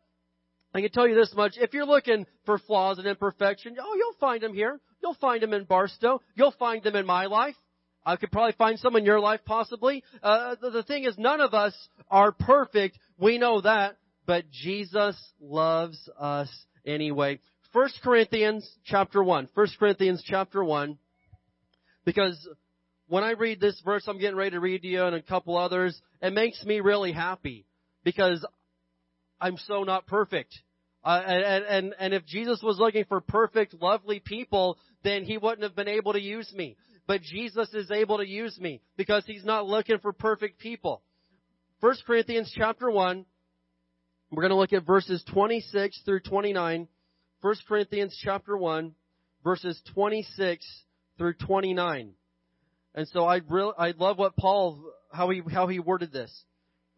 [0.73, 4.19] I can tell you this much: if you're looking for flaws and imperfection, oh, you'll
[4.19, 4.79] find them here.
[5.01, 6.21] You'll find them in Barstow.
[6.35, 7.55] You'll find them in my life.
[8.05, 10.03] I could probably find some in your life, possibly.
[10.23, 11.75] Uh, the, the thing is, none of us
[12.09, 12.97] are perfect.
[13.17, 16.49] We know that, but Jesus loves us
[16.85, 17.39] anyway.
[17.73, 19.47] First Corinthians chapter one.
[19.53, 20.97] First Corinthians chapter one.
[22.05, 22.47] Because
[23.07, 25.57] when I read this verse, I'm getting ready to read to you and a couple
[25.57, 25.99] others.
[26.21, 27.65] It makes me really happy
[28.03, 28.45] because
[29.41, 30.53] I'm so not perfect.
[31.03, 35.63] Uh, and, and, and if Jesus was looking for perfect, lovely people, then he wouldn't
[35.63, 36.77] have been able to use me.
[37.07, 41.01] But Jesus is able to use me because he's not looking for perfect people.
[41.79, 43.25] 1 Corinthians chapter 1,
[44.31, 46.87] we're going to look at verses 26 through 29.
[47.41, 48.93] 1 Corinthians chapter 1,
[49.43, 50.63] verses 26
[51.17, 52.13] through 29.
[52.93, 56.31] And so I really, I love what Paul, how he, how he worded this.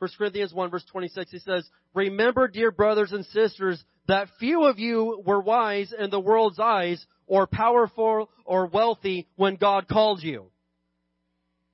[0.04, 4.78] 1 Corinthians 1 verse 26, he says, Remember, dear brothers and sisters, that few of
[4.78, 10.48] you were wise in the world's eyes or powerful or wealthy when God called you.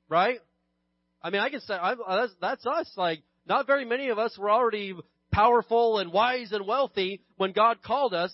[0.10, 0.38] Right?
[1.24, 2.92] I mean, I can say, I, that's, that's us.
[2.96, 4.94] Like, not very many of us were already
[5.32, 8.32] powerful and wise and wealthy when God called us.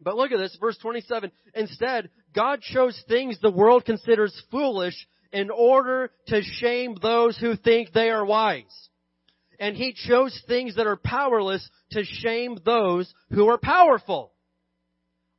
[0.00, 1.30] But look at this, verse 27.
[1.54, 7.92] Instead, God chose things the world considers foolish in order to shame those who think
[7.92, 8.88] they are wise.
[9.62, 14.32] And He chose things that are powerless to shame those who are powerful.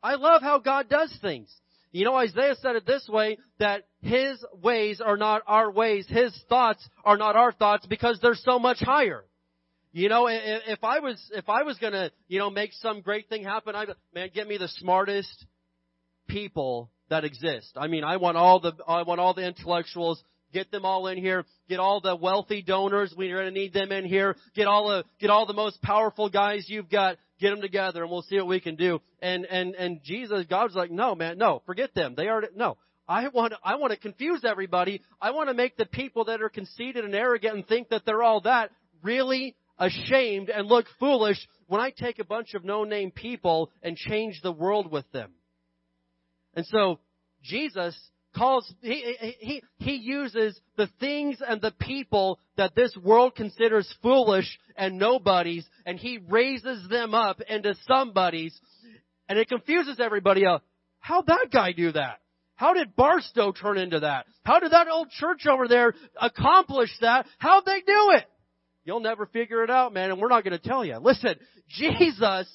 [0.02, 1.54] I love how God does things.
[1.92, 6.34] You know, Isaiah said it this way, that His ways are not our ways, His
[6.48, 9.26] thoughts are not our thoughts because they're so much higher.
[9.92, 13.44] You know, if I was, if I was gonna, you know, make some great thing
[13.44, 15.46] happen, I, man, get me the smartest
[16.30, 17.74] people that exist.
[17.76, 21.18] I mean, I want all the, I want all the intellectuals, get them all in
[21.18, 25.04] here, get all the wealthy donors, we're gonna need them in here, get all the,
[25.20, 28.48] get all the most powerful guys you've got, get them together and we'll see what
[28.48, 29.02] we can do.
[29.22, 32.14] And, and, and Jesus, God's like, no, man, no, forget them.
[32.16, 32.78] They are, no.
[33.08, 35.02] I want, to I want to confuse everybody.
[35.22, 38.24] I want to make the people that are conceited and arrogant and think that they're
[38.24, 41.38] all that really ashamed and look foolish
[41.68, 45.32] when I take a bunch of no-name people and change the world with them.
[46.56, 47.00] And so,
[47.44, 47.98] Jesus
[48.36, 54.60] calls, he, he, he uses the things and the people that this world considers foolish
[54.76, 58.60] and nobodies, and he raises them up into somebodies,
[59.30, 60.46] and it confuses everybody.
[60.46, 60.60] Uh,
[61.00, 62.20] how'd that guy do that?
[62.56, 64.26] How did Barstow turn into that?
[64.44, 67.26] How did that old church over there accomplish that?
[67.38, 68.26] How'd they do it?
[68.86, 70.98] You'll never figure it out, man, and we're not going to tell you.
[70.98, 71.36] Listen,
[71.70, 72.48] Jesus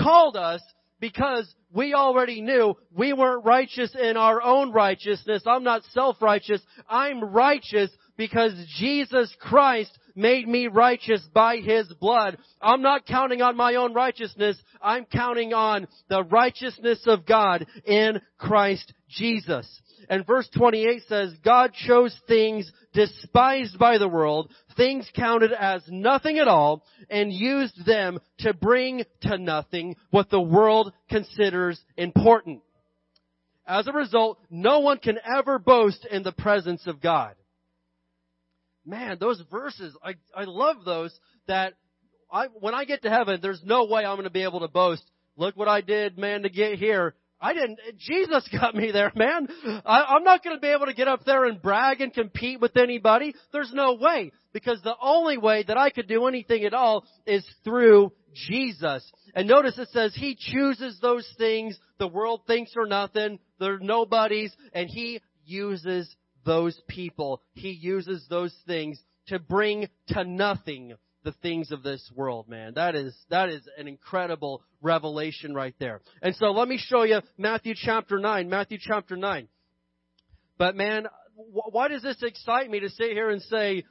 [0.00, 0.62] called us
[1.02, 5.42] because we already knew we weren't righteous in our own righteousness.
[5.44, 6.62] I'm not self-righteous.
[6.88, 12.38] I'm righteous because Jesus Christ made me righteous by His blood.
[12.60, 14.56] I'm not counting on my own righteousness.
[14.80, 19.66] I'm counting on the righteousness of God in Christ Jesus.
[20.08, 26.38] And verse 28 says, God chose things despised by the world, things counted as nothing
[26.38, 32.62] at all, and used them to bring to nothing what the world considers important.
[33.66, 37.34] As a result, no one can ever boast in the presence of God.
[38.84, 41.74] Man, those verses, I, I love those that
[42.30, 44.68] I, when I get to heaven, there's no way I'm going to be able to
[44.68, 45.04] boast.
[45.36, 47.14] Look what I did, man, to get here.
[47.42, 49.48] I didn't, Jesus got me there, man.
[49.84, 52.60] I, I'm not going to be able to get up there and brag and compete
[52.60, 53.34] with anybody.
[53.52, 54.32] There's no way.
[54.52, 59.10] Because the only way that I could do anything at all is through Jesus.
[59.34, 64.54] And notice it says He chooses those things the world thinks are nothing, they're nobodies,
[64.72, 67.42] and He uses those people.
[67.54, 72.74] He uses those things to bring to nothing the things of this world, man.
[72.74, 76.00] That is, that is an incredible revelation right there.
[76.20, 79.48] And so let me show you Matthew chapter 9, Matthew chapter 9.
[80.58, 83.84] But man, why does this excite me to sit here and say,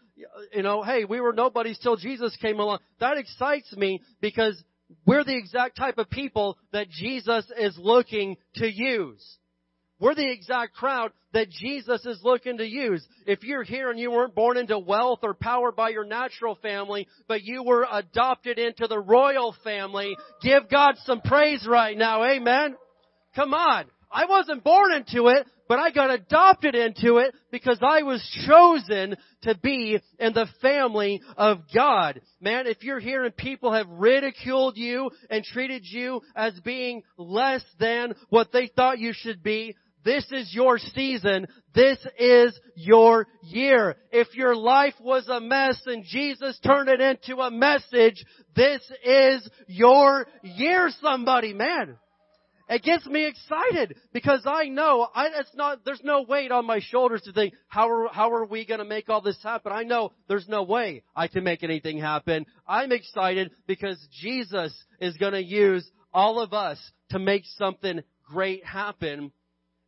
[0.54, 2.80] you know, hey, we were nobodies till Jesus came along?
[3.00, 4.62] That excites me because
[5.06, 9.38] we're the exact type of people that Jesus is looking to use.
[10.02, 13.06] We're the exact crowd that Jesus is looking to use.
[13.28, 17.08] If you're here and you weren't born into wealth or power by your natural family,
[17.28, 22.24] but you were adopted into the royal family, give God some praise right now.
[22.24, 22.76] Amen.
[23.36, 23.86] Come on.
[24.12, 29.16] I wasn't born into it, but I got adopted into it because I was chosen
[29.44, 32.20] to be in the family of God.
[32.42, 37.64] Man, if you're here and people have ridiculed you and treated you as being less
[37.80, 41.48] than what they thought you should be, this is your season.
[41.74, 43.96] This is your year.
[44.12, 48.24] If your life was a mess and Jesus turned it into a message,
[48.56, 51.98] this is your year, somebody, man.
[52.72, 56.80] It gets me excited because I know I, it's not, there's no weight on my
[56.80, 59.74] shoulders to think, how are, how are we gonna make all this happen?
[59.74, 62.46] I know there's no way I can make anything happen.
[62.66, 69.34] I'm excited because Jesus is gonna use all of us to make something great happen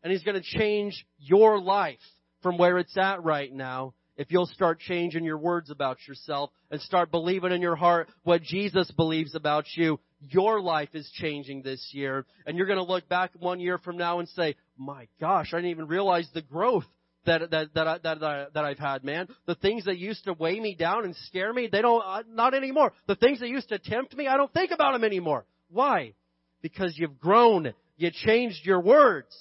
[0.04, 2.00] and He's going to change your life
[2.42, 6.80] from where it's at right now if you'll start changing your words about yourself and
[6.82, 10.00] start believing in your heart what Jesus believes about you.
[10.20, 12.26] Your life is changing this year.
[12.46, 15.58] And you're going to look back one year from now and say, my gosh, I
[15.58, 16.86] didn't even realize the growth
[17.26, 18.20] that that that I, that
[18.54, 19.28] that I've had, man.
[19.46, 22.54] The things that used to weigh me down and scare me, they don't uh, not
[22.54, 22.92] anymore.
[23.08, 25.46] The things that used to tempt me, I don't think about them anymore.
[25.70, 26.14] Why?
[26.62, 27.74] Because you've grown.
[27.96, 29.34] You changed your words.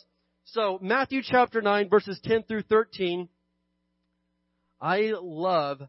[0.46, 3.28] So, Matthew chapter 9, verses 10 through 13.
[4.81, 5.81] I love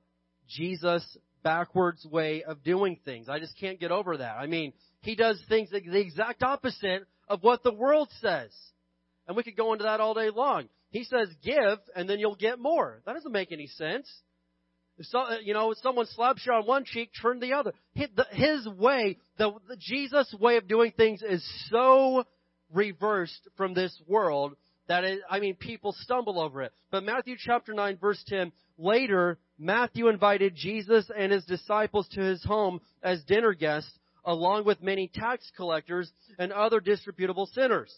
[0.48, 3.28] Jesus' backwards way of doing things.
[3.30, 4.38] I just can't get over that.
[4.38, 8.52] I mean, he does things the exact opposite of what the world says.
[9.28, 10.70] And we could go into that all day long.
[10.92, 13.02] He says, give, and then you'll get more.
[13.06, 14.08] That doesn't make any sense.
[14.98, 17.74] If so, uh, you know, if someone slaps you on one cheek, turn the other.
[17.94, 22.26] His way, the, the Jesus way of doing things is so
[22.74, 24.56] reversed from this world
[24.88, 26.74] that it, I mean, people stumble over it.
[26.92, 32.44] But Matthew chapter 9 verse 10, later, Matthew invited Jesus and his disciples to his
[32.44, 33.92] home as dinner guests,
[34.26, 37.94] along with many tax collectors and other disreputable sinners.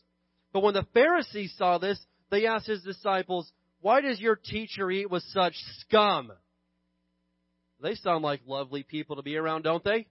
[0.53, 5.09] But when the Pharisees saw this, they asked his disciples, why does your teacher eat
[5.09, 6.31] with such scum?
[7.81, 10.07] They sound like lovely people to be around, don't they?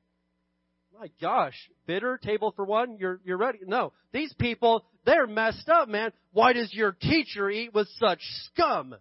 [0.98, 1.54] My gosh,
[1.86, 3.58] bitter table for one, you're you're ready.
[3.66, 6.12] No, these people they're messed up, man.
[6.32, 8.94] Why does your teacher eat with such scum?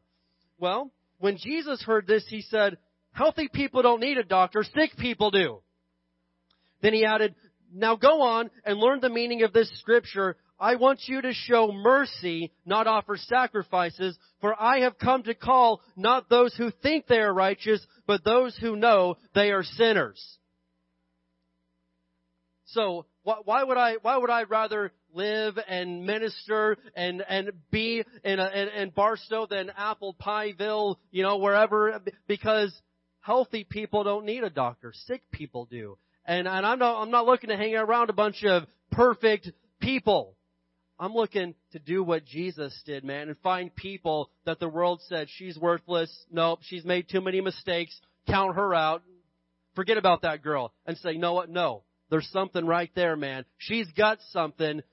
[0.58, 2.78] Well, when Jesus heard this, he said,
[3.12, 5.62] "Healthy people don't need a doctor; sick people do."
[6.82, 7.36] Then he added,
[7.72, 11.74] "Now go on and learn the meaning of this scripture." I want you to show
[11.74, 17.20] mercy, not offer sacrifices, for I have come to call not those who think they
[17.20, 20.40] are righteous, but those who know they are sinners.
[22.74, 28.40] So why would I, why would I rather live and minister and, and be in,
[28.40, 32.02] a, in, in Barstow than Apple Pieville, you know, wherever?
[32.28, 32.74] Because
[33.22, 34.92] healthy people don't need a doctor.
[35.06, 35.98] Sick people do.
[36.26, 40.36] And, and I'm not, I'm not looking to hang around a bunch of perfect people.
[41.00, 45.28] I'm looking to do what Jesus did, man, and find people that the world said
[45.30, 46.14] she's worthless.
[46.32, 48.00] Nope, she's made too many mistakes.
[48.28, 49.04] Count her out.
[49.76, 51.50] Forget about that girl and say, know what?
[51.50, 51.84] No,
[52.14, 53.44] there's something right there, man.
[53.58, 54.84] She's got something.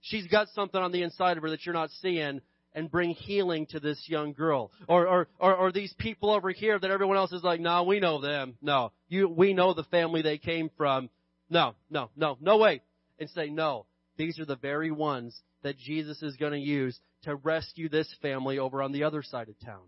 [0.00, 2.40] She's got something on the inside of her that you're not seeing.
[2.74, 4.72] and bring healing to this young girl.
[4.88, 8.00] Or, or, or, or these people over here that everyone else is like, no, we
[8.00, 8.56] know them.
[8.60, 11.10] No, you, we know the family they came from.
[11.48, 12.82] No, no, no, no way.
[13.20, 17.36] And say, no, these are the very ones that Jesus is going to use to
[17.36, 19.82] rescue this family over on the other side of town.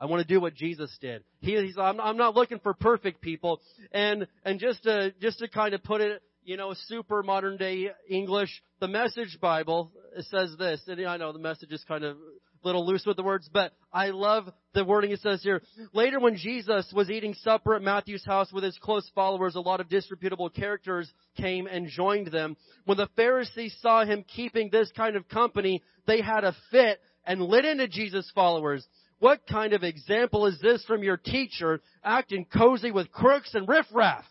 [0.00, 1.22] I want to do what Jesus did.
[1.40, 3.60] He, he's, I'm, I'm not looking for perfect people.
[3.92, 7.90] And, and just to, just to kind of put it, you know, super modern day
[8.08, 9.92] English, the Message Bible
[10.30, 13.22] says this, and I know the message is kind of a little loose with the
[13.22, 15.62] words, but I love the wording it says here.
[15.92, 19.80] Later when Jesus was eating supper at Matthew's house with his close followers, a lot
[19.80, 22.56] of disreputable characters came and joined them.
[22.86, 27.42] When the Pharisees saw him keeping this kind of company, they had a fit and
[27.42, 28.86] lit into Jesus' followers.
[29.20, 34.24] What kind of example is this from your teacher acting cozy with crooks and riffraff?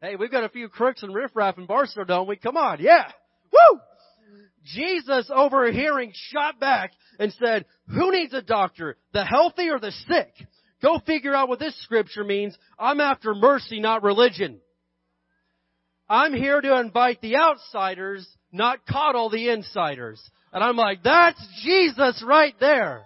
[0.00, 2.36] Hey, we've got a few crooks and riffraff in Barstow, don't we?
[2.36, 3.04] Come on, yeah.
[3.52, 3.80] Woo!
[4.64, 8.96] Jesus overhearing shot back and said, who needs a doctor?
[9.12, 10.32] The healthy or the sick?
[10.80, 12.56] Go figure out what this scripture means.
[12.78, 14.60] I'm after mercy, not religion.
[16.08, 20.22] I'm here to invite the outsiders, not coddle the insiders.
[20.50, 23.04] And I'm like, that's Jesus right there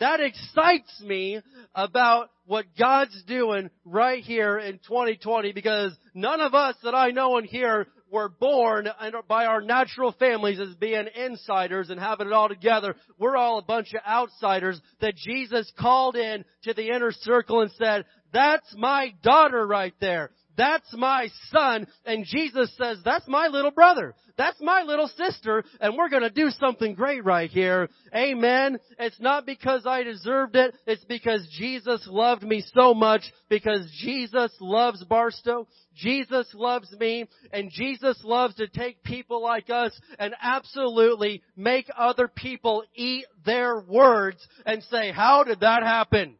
[0.00, 1.40] that excites me
[1.74, 7.36] about what God's doing right here in 2020 because none of us that I know
[7.36, 8.88] and here were born
[9.28, 12.96] by our natural families as being insiders and having it all together.
[13.18, 17.70] We're all a bunch of outsiders that Jesus called in to the inner circle and
[17.72, 20.30] said, that's my daughter right there.
[20.58, 21.86] That's my son.
[22.04, 24.16] And Jesus says, that's my little brother.
[24.36, 25.62] That's my little sister.
[25.80, 27.88] And we're going to do something great right here.
[28.12, 28.78] Amen.
[28.98, 30.74] It's not because I deserved it.
[30.84, 35.68] It's because Jesus loved me so much because Jesus loves Barstow.
[35.94, 42.26] Jesus loves me and Jesus loves to take people like us and absolutely make other
[42.26, 46.34] people eat their words and say, how did that happen?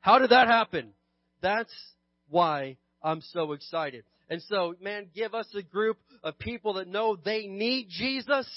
[0.00, 0.92] How did that happen?
[1.40, 1.72] That's
[2.28, 4.04] why I'm so excited.
[4.28, 8.48] And so, man, give us a group of people that know they need Jesus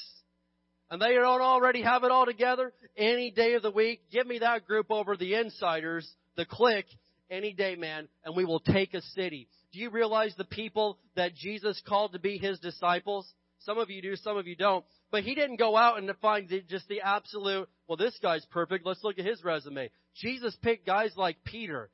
[0.89, 4.01] and they don't already have it all together any day of the week.
[4.12, 6.88] Give me that group over the insiders, the clique,
[7.29, 9.47] any day, man, and we will take a city.
[9.71, 13.32] Do you realize the people that Jesus called to be his disciples?
[13.60, 14.84] Some of you do, some of you don't.
[15.12, 18.86] But he didn't go out and find just the absolute, well, this guy's perfect.
[18.86, 19.91] Let's look at his resume.
[20.15, 21.91] Jesus picked guys like Peter,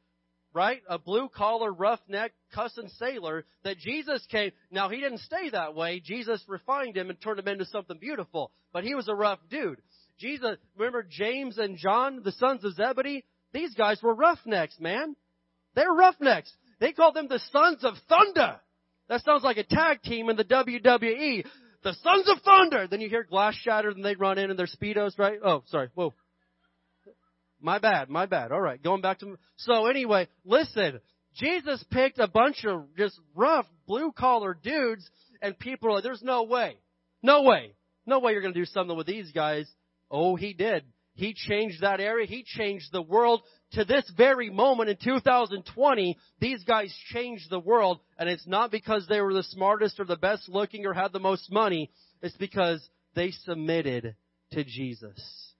[0.56, 0.82] right?
[0.90, 4.52] A blue collar, roughneck, cussing sailor that Jesus came.
[4.72, 6.00] Now he didn't stay that way.
[6.00, 8.52] Jesus refined him and turned him into something beautiful.
[8.72, 9.82] But he was a rough dude.
[10.18, 13.26] Jesus, remember James and John, the sons of Zebedee?
[13.52, 15.18] These guys were roughnecks, man.
[15.76, 16.52] They're roughnecks.
[16.80, 18.56] They called them the sons of thunder.
[19.10, 21.46] That sounds like a tag team in the WWE.
[21.84, 22.88] The sons of thunder.
[22.88, 25.38] Then you hear glass shatter and they run in in their speedos, right?
[25.44, 25.90] Oh, sorry.
[25.96, 26.14] Whoa.
[27.66, 28.52] My bad, my bad.
[28.52, 31.02] All right, going back to so anyway, listen.
[31.34, 35.10] Jesus picked a bunch of just rough blue collar dudes,
[35.42, 36.78] and people are like, "There's no way,
[37.24, 37.74] no way,
[38.06, 39.68] no way you're going to do something with these guys."
[40.12, 40.86] Oh, he did.
[41.16, 42.28] He changed that area.
[42.28, 43.42] He changed the world.
[43.72, 49.08] To this very moment in 2020, these guys changed the world, and it's not because
[49.08, 51.90] they were the smartest or the best looking or had the most money.
[52.22, 54.16] It's because they submitted
[54.52, 55.55] to Jesus.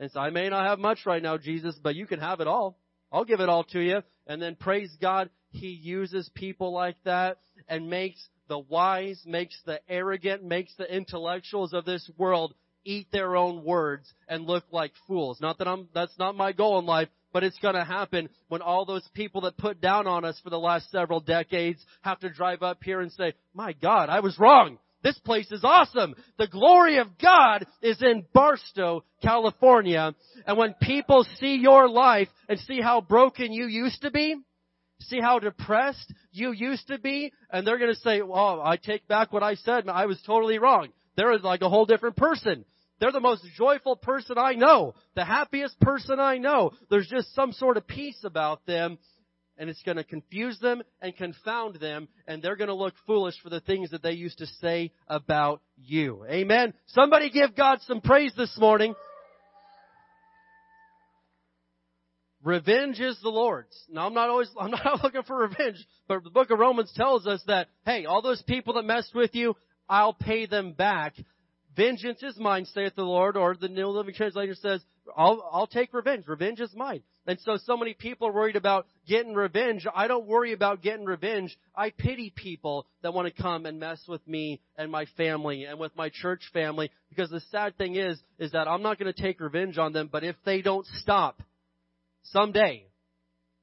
[0.00, 2.48] And so I may not have much right now, Jesus, but you can have it
[2.48, 2.78] all.
[3.12, 4.02] I'll give it all to you.
[4.26, 9.78] And then praise God, He uses people like that and makes the wise, makes the
[9.88, 15.38] arrogant, makes the intellectuals of this world eat their own words and look like fools.
[15.38, 18.86] Not that I'm, that's not my goal in life, but it's gonna happen when all
[18.86, 22.62] those people that put down on us for the last several decades have to drive
[22.62, 24.78] up here and say, my God, I was wrong.
[25.02, 26.14] This place is awesome.
[26.38, 30.14] The glory of God is in Barstow, California.
[30.46, 34.36] And when people see your life and see how broken you used to be,
[35.00, 39.32] see how depressed you used to be, and they're gonna say, well, I take back
[39.32, 40.88] what I said, I was totally wrong.
[41.16, 42.64] They're like a whole different person.
[43.00, 44.94] They're the most joyful person I know.
[45.16, 46.72] The happiest person I know.
[46.90, 48.98] There's just some sort of peace about them
[49.60, 53.34] and it's going to confuse them and confound them, and they're going to look foolish
[53.42, 56.24] for the things that they used to say about you.
[56.28, 56.72] Amen.
[56.86, 58.94] Somebody give God some praise this morning.
[62.42, 63.78] Revenge is the Lord's.
[63.90, 65.76] Now I'm not always, I'm not looking for revenge,
[66.08, 69.34] but the book of Romans tells us that, hey, all those people that messed with
[69.34, 69.54] you,
[69.90, 71.16] I'll pay them back.
[71.76, 74.82] Vengeance is mine, saith the Lord, or the New Living Translation says,
[75.14, 76.26] I'll, I'll take revenge.
[76.26, 77.02] Revenge is mine.
[77.26, 79.86] And so, so many people are worried about getting revenge.
[79.94, 81.56] I don't worry about getting revenge.
[81.76, 85.78] I pity people that want to come and mess with me and my family and
[85.78, 86.90] with my church family.
[87.10, 90.08] Because the sad thing is, is that I'm not going to take revenge on them,
[90.10, 91.42] but if they don't stop,
[92.24, 92.86] someday,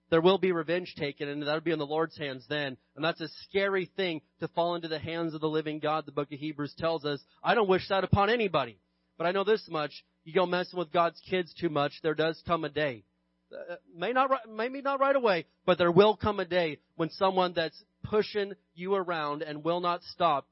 [0.10, 2.78] there will be revenge taken, and that'll be in the Lord's hands then.
[2.96, 6.12] And that's a scary thing to fall into the hands of the living God, the
[6.12, 7.20] book of Hebrews tells us.
[7.44, 8.78] I don't wish that upon anybody.
[9.18, 10.06] But I know this much.
[10.24, 13.04] You go messing with God's kids too much, there does come a day.
[13.52, 17.54] Uh, may not, maybe not right away, but there will come a day when someone
[17.56, 20.48] that's pushing you around and will not stop,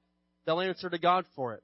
[0.45, 1.63] they'll answer to God for it.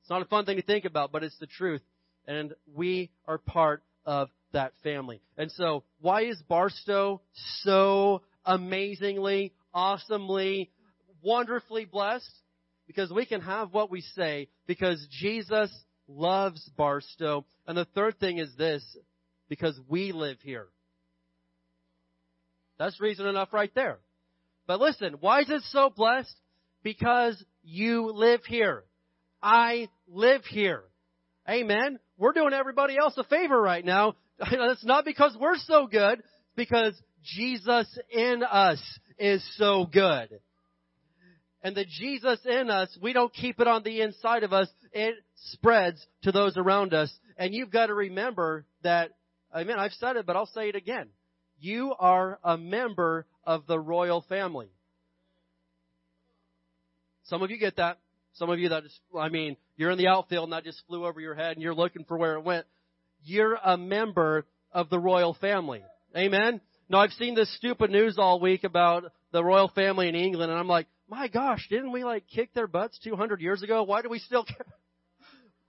[0.00, 1.82] It's not a fun thing to think about, but it's the truth.
[2.26, 5.20] And we are part of that family.
[5.36, 7.20] And so, why is Barstow
[7.62, 10.70] so amazingly, awesomely,
[11.22, 12.30] wonderfully blessed?
[12.86, 15.70] Because we can have what we say, because Jesus
[16.08, 17.44] loves Barstow.
[17.66, 18.84] And the third thing is this,
[19.50, 20.68] because we live here.
[22.78, 23.98] That's reason enough right there.
[24.66, 26.34] But listen, why is it so blessed?
[26.82, 28.84] Because you live here.
[29.42, 30.84] I live here.
[31.46, 31.98] Amen.
[32.16, 34.14] We're doing everybody else a favor right now
[34.52, 36.22] it's not because we're so good,
[36.56, 38.80] because Jesus in us
[39.18, 40.40] is so good.
[41.62, 44.68] And the Jesus in us, we don't keep it on the inside of us.
[44.92, 45.14] It
[45.52, 47.12] spreads to those around us.
[47.36, 49.10] And you've got to remember that,
[49.52, 51.08] I mean, I've said it, but I'll say it again.
[51.58, 54.68] You are a member of the royal family.
[57.24, 57.98] Some of you get that.
[58.34, 61.04] Some of you that just, I mean, you're in the outfield and that just flew
[61.04, 62.64] over your head and you're looking for where it went
[63.24, 65.82] you're a member of the royal family.
[66.16, 66.60] Amen?
[66.88, 70.58] Now I've seen this stupid news all week about the royal family in England and
[70.58, 73.82] I'm like, my gosh, didn't we like kick their butts 200 years ago?
[73.82, 74.66] Why do we still care?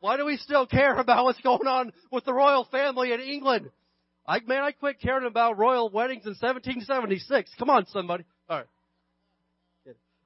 [0.02, 3.70] Why do we still care about what's going on with the royal family in England?
[4.28, 7.52] I, man, I quit caring about royal weddings in 1776.
[7.58, 8.26] Come on, somebody.
[8.50, 8.66] Alright.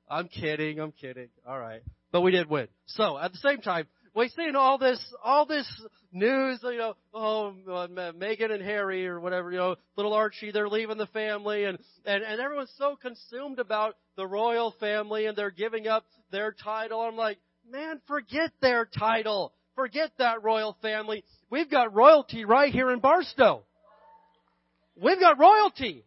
[0.09, 1.27] I'm kidding, I'm kidding.
[1.47, 1.81] Alright.
[2.11, 2.67] But we did win.
[2.85, 5.69] So, at the same time, we're seeing all this, all this
[6.13, 10.69] news, you know, oh, uh, Meghan and Harry or whatever, you know, little Archie, they're
[10.69, 15.51] leaving the family and, and, and everyone's so consumed about the royal family and they're
[15.51, 17.01] giving up their title.
[17.01, 19.51] I'm like, man, forget their title.
[19.75, 21.23] Forget that royal family.
[21.49, 23.63] We've got royalty right here in Barstow.
[24.95, 26.05] We've got royalty.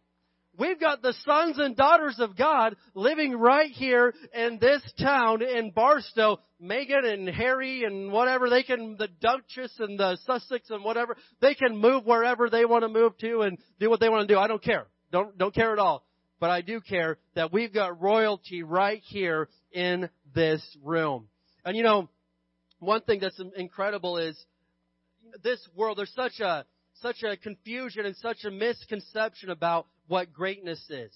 [0.57, 5.71] We've got the sons and daughters of God living right here in this town in
[5.71, 6.39] Barstow.
[6.61, 11.55] Meghan and Harry and whatever, they can, the Duchess and the Sussex and whatever, they
[11.55, 14.37] can move wherever they want to move to and do what they want to do.
[14.37, 14.87] I don't care.
[15.13, 16.05] Don't, don't care at all.
[16.41, 21.29] But I do care that we've got royalty right here in this room.
[21.63, 22.09] And you know,
[22.79, 24.37] one thing that's incredible is
[25.43, 26.65] this world, there's such a,
[27.01, 31.13] such a confusion and such a misconception about what greatness is.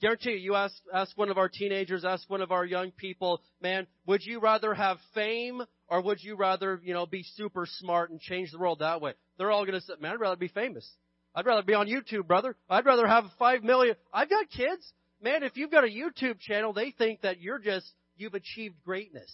[0.00, 3.40] Guarantee you, you ask, ask one of our teenagers, ask one of our young people,
[3.60, 8.10] man, would you rather have fame or would you rather, you know, be super smart
[8.10, 9.14] and change the world that way?
[9.38, 10.88] They're all gonna say, man, I'd rather be famous.
[11.34, 12.54] I'd rather be on YouTube, brother.
[12.70, 13.96] I'd rather have five million.
[14.12, 14.92] I've got kids.
[15.20, 19.32] Man, if you've got a YouTube channel, they think that you're just, you've achieved greatness.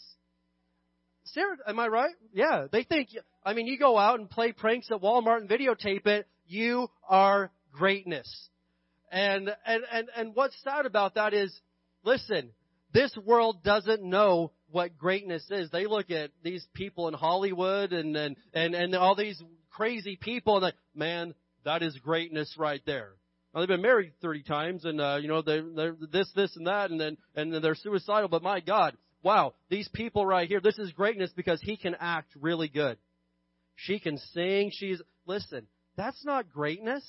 [1.26, 2.14] Sarah, am I right?
[2.32, 3.08] Yeah, they think,
[3.44, 7.50] I mean, you go out and play pranks at Walmart and videotape it, you are
[7.72, 8.48] greatness.
[9.10, 11.54] And, and, and, and what's sad about that is,
[12.04, 12.50] listen,
[12.92, 15.70] this world doesn't know what greatness is.
[15.70, 20.56] They look at these people in Hollywood and, and, and, and all these crazy people
[20.56, 23.12] and like, man, that is greatness right there.
[23.52, 26.66] Now, they've been married 30 times and, uh, you know, they, they're this, this and
[26.66, 30.60] that and then, and then they're suicidal, but my God, wow, these people right here,
[30.60, 32.98] this is greatness because he can act really good.
[33.74, 35.66] She can sing, she's, listen,
[35.96, 37.02] that's not greatness.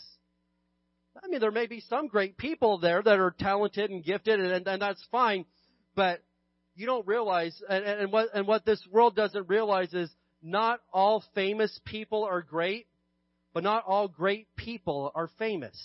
[1.23, 4.67] I mean, there may be some great people there that are talented and gifted, and,
[4.67, 5.45] and that's fine.
[5.95, 6.21] But
[6.75, 10.09] you don't realize, and, and what and what this world doesn't realize is
[10.41, 12.87] not all famous people are great,
[13.53, 15.77] but not all great people are famous.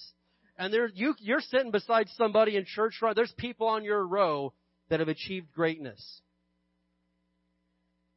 [0.58, 3.14] And there, you you're sitting beside somebody in church, right?
[3.14, 4.52] There's people on your row
[4.90, 6.20] that have achieved greatness.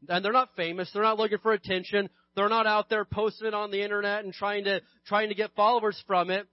[0.10, 0.90] And they're not famous.
[0.94, 2.10] They're not looking for attention.
[2.36, 5.56] They're not out there posting it on the internet and trying to trying to get
[5.56, 6.48] followers from it.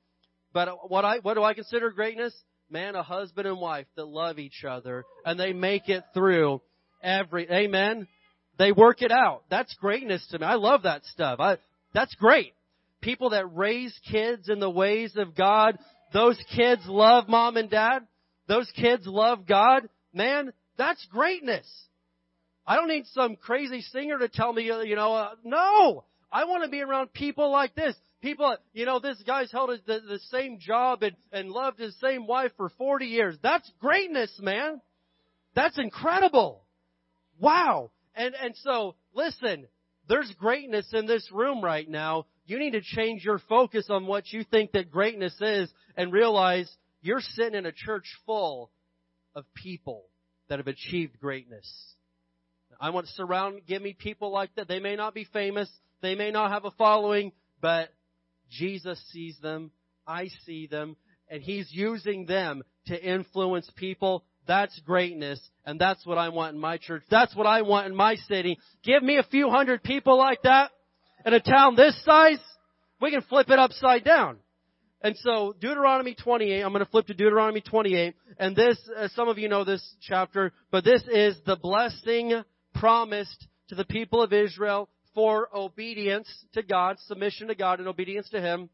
[0.53, 2.35] But what I, what do I consider greatness?
[2.71, 6.61] Man, a husband and wife that love each other and they make it through
[7.03, 8.07] every, amen?
[8.59, 9.43] They work it out.
[9.51, 10.47] That's greatness to me.
[10.47, 11.41] I love that stuff.
[11.41, 11.57] I,
[11.95, 12.53] that's great.
[13.01, 15.79] People that raise kids in the ways of God.
[16.13, 18.07] Those kids love mom and dad.
[18.47, 19.89] Those kids love God.
[20.13, 21.67] Man, that's greatness.
[22.67, 26.05] I don't need some crazy singer to tell me, you know, uh, no.
[26.33, 30.01] I want to be around people like this People, you know, this guy's held the,
[30.01, 33.37] the same job and, and loved his same wife for 40 years.
[33.43, 34.83] That's greatness, man.
[35.55, 36.63] That's incredible.
[37.39, 37.93] Wow.
[38.15, 39.67] And, and so, listen,
[40.07, 42.27] there's greatness in this room right now.
[42.45, 46.71] You need to change your focus on what you think that greatness is and realize
[47.01, 48.71] you're sitting in a church full
[49.35, 50.05] of people
[50.49, 51.69] that have achieved greatness.
[52.81, 54.69] I want to surround, give me people like that.
[54.69, 55.71] They may not be famous.
[56.03, 57.91] They may not have a following, but
[58.51, 59.71] Jesus sees them.
[60.07, 60.97] I see them.
[61.29, 64.25] And He's using them to influence people.
[64.49, 65.41] That's greatness.
[65.65, 67.03] And that's what I want in my church.
[67.11, 68.59] That's what I want in my city.
[68.83, 70.71] Give me a few hundred people like that
[71.25, 72.41] in a town this size.
[73.01, 74.39] We can flip it upside down.
[75.03, 79.29] And so Deuteronomy 28, I'm going to flip to Deuteronomy 28, and this, uh, some
[79.29, 82.43] of you know this chapter, but this is the blessing
[82.75, 88.29] promised to the people of Israel for obedience to God, submission to God and obedience
[88.31, 88.69] to Him.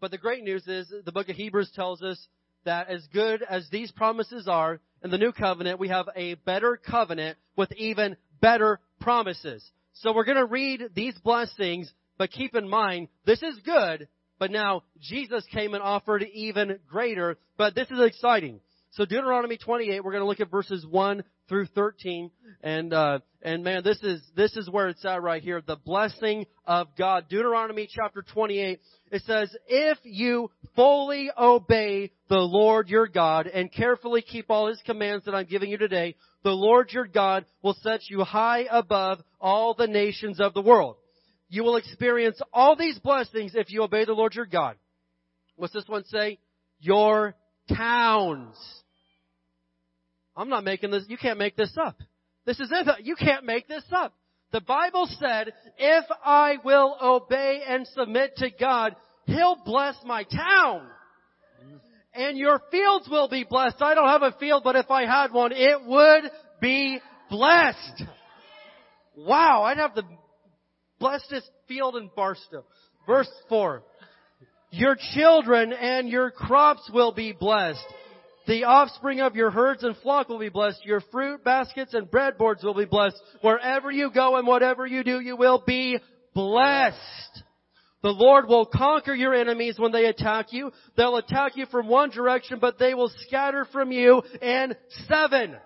[0.00, 2.26] But the great news is the book of Hebrews tells us
[2.64, 6.76] that as good as these promises are, in the new covenant, we have a better
[6.78, 9.68] covenant with even better promises.
[9.94, 14.08] So we're going to read these blessings, but keep in mind, this is good,
[14.42, 17.38] but now Jesus came and offered even greater.
[17.56, 18.58] But this is exciting.
[18.90, 22.28] So Deuteronomy 28, we're going to look at verses 1 through 13.
[22.60, 25.62] And, uh, and man, this is, this is where it's at right here.
[25.64, 27.26] The blessing of God.
[27.28, 28.80] Deuteronomy chapter 28,
[29.12, 34.82] it says, if you fully obey the Lord your God and carefully keep all his
[34.84, 39.20] commands that I'm giving you today, the Lord your God will set you high above
[39.40, 40.96] all the nations of the world.
[41.52, 44.74] You will experience all these blessings if you obey the Lord your God.
[45.56, 46.38] What's this one say?
[46.80, 47.34] Your
[47.68, 48.56] towns.
[50.34, 51.98] I'm not making this, you can't make this up.
[52.46, 53.04] This is it.
[53.04, 54.14] You can't make this up.
[54.52, 58.96] The Bible said, if I will obey and submit to God,
[59.26, 60.88] He'll bless my town.
[62.14, 63.76] And your fields will be blessed.
[63.82, 66.30] I don't have a field, but if I had one, it would
[66.62, 66.98] be
[67.28, 68.04] blessed.
[69.14, 70.04] Wow, I'd have the
[71.02, 72.64] Blessed this field in Barstow.
[73.08, 73.82] Verse 4.
[74.70, 77.84] Your children and your crops will be blessed.
[78.46, 80.78] The offspring of your herds and flock will be blessed.
[80.84, 83.20] Your fruit baskets and breadboards will be blessed.
[83.40, 85.98] Wherever you go and whatever you do, you will be
[86.34, 87.42] blessed.
[88.04, 90.70] The Lord will conquer your enemies when they attack you.
[90.96, 94.76] They'll attack you from one direction, but they will scatter from you in
[95.08, 95.56] seven.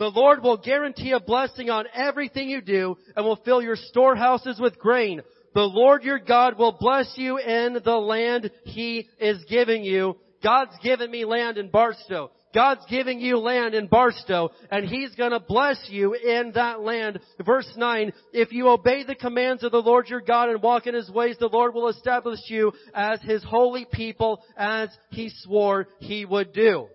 [0.00, 4.58] The Lord will guarantee a blessing on everything you do and will fill your storehouses
[4.58, 5.20] with grain.
[5.54, 10.16] The Lord your God will bless you in the land He is giving you.
[10.42, 12.30] God's given me land in Barstow.
[12.54, 17.20] God's giving you land in Barstow and He's gonna bless you in that land.
[17.44, 20.94] Verse 9, if you obey the commands of the Lord your God and walk in
[20.94, 26.24] His ways, the Lord will establish you as His holy people as He swore He
[26.24, 26.88] would do.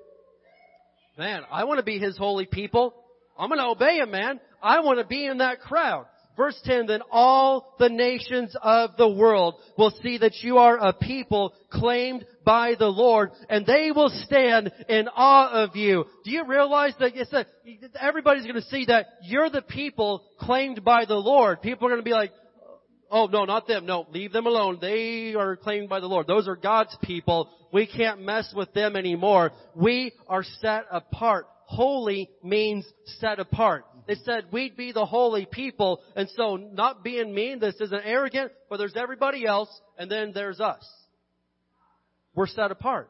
[1.17, 2.93] Man, I want to be His holy people.
[3.37, 4.39] I'm going to obey Him, man.
[4.61, 6.05] I want to be in that crowd.
[6.35, 10.91] Verse 10, then all the nations of the world will see that you are a
[10.91, 16.03] people claimed by the Lord and they will stand in awe of you.
[16.25, 17.45] Do you realize that it's a,
[18.01, 21.61] everybody's going to see that you're the people claimed by the Lord.
[21.61, 22.31] People are going to be like,
[23.11, 23.85] Oh, no, not them.
[23.85, 24.79] No, leave them alone.
[24.81, 26.27] They are claimed by the Lord.
[26.27, 27.49] Those are God's people.
[27.71, 29.51] We can't mess with them anymore.
[29.75, 31.47] We are set apart.
[31.65, 32.85] Holy means
[33.19, 33.85] set apart.
[34.07, 38.51] It said we'd be the holy people, and so not being mean, this isn't arrogant,
[38.69, 40.87] but there's everybody else, and then there's us.
[42.35, 43.09] We're set apart.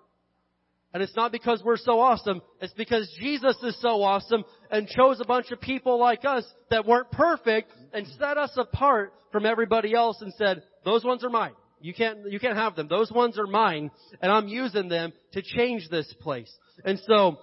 [0.96, 5.20] And it's not because we're so awesome, it's because Jesus is so awesome and chose
[5.20, 9.94] a bunch of people like us that weren't perfect and set us apart from everybody
[9.94, 11.52] else and said, those ones are mine.
[11.82, 12.88] You can't, you can't have them.
[12.88, 13.92] Those ones are mine
[14.22, 16.50] and I'm using them to change this place.
[16.86, 17.40] And so,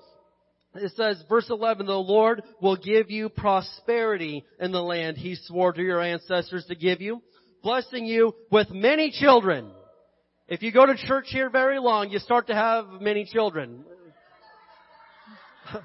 [0.75, 5.75] it says, verse 11, the Lord will give you prosperity in the land he swore
[5.75, 7.21] to your ancestors to give you,
[7.63, 9.73] blessing you with many children.
[10.49, 13.85] If you go to church here very long, you start to have many children.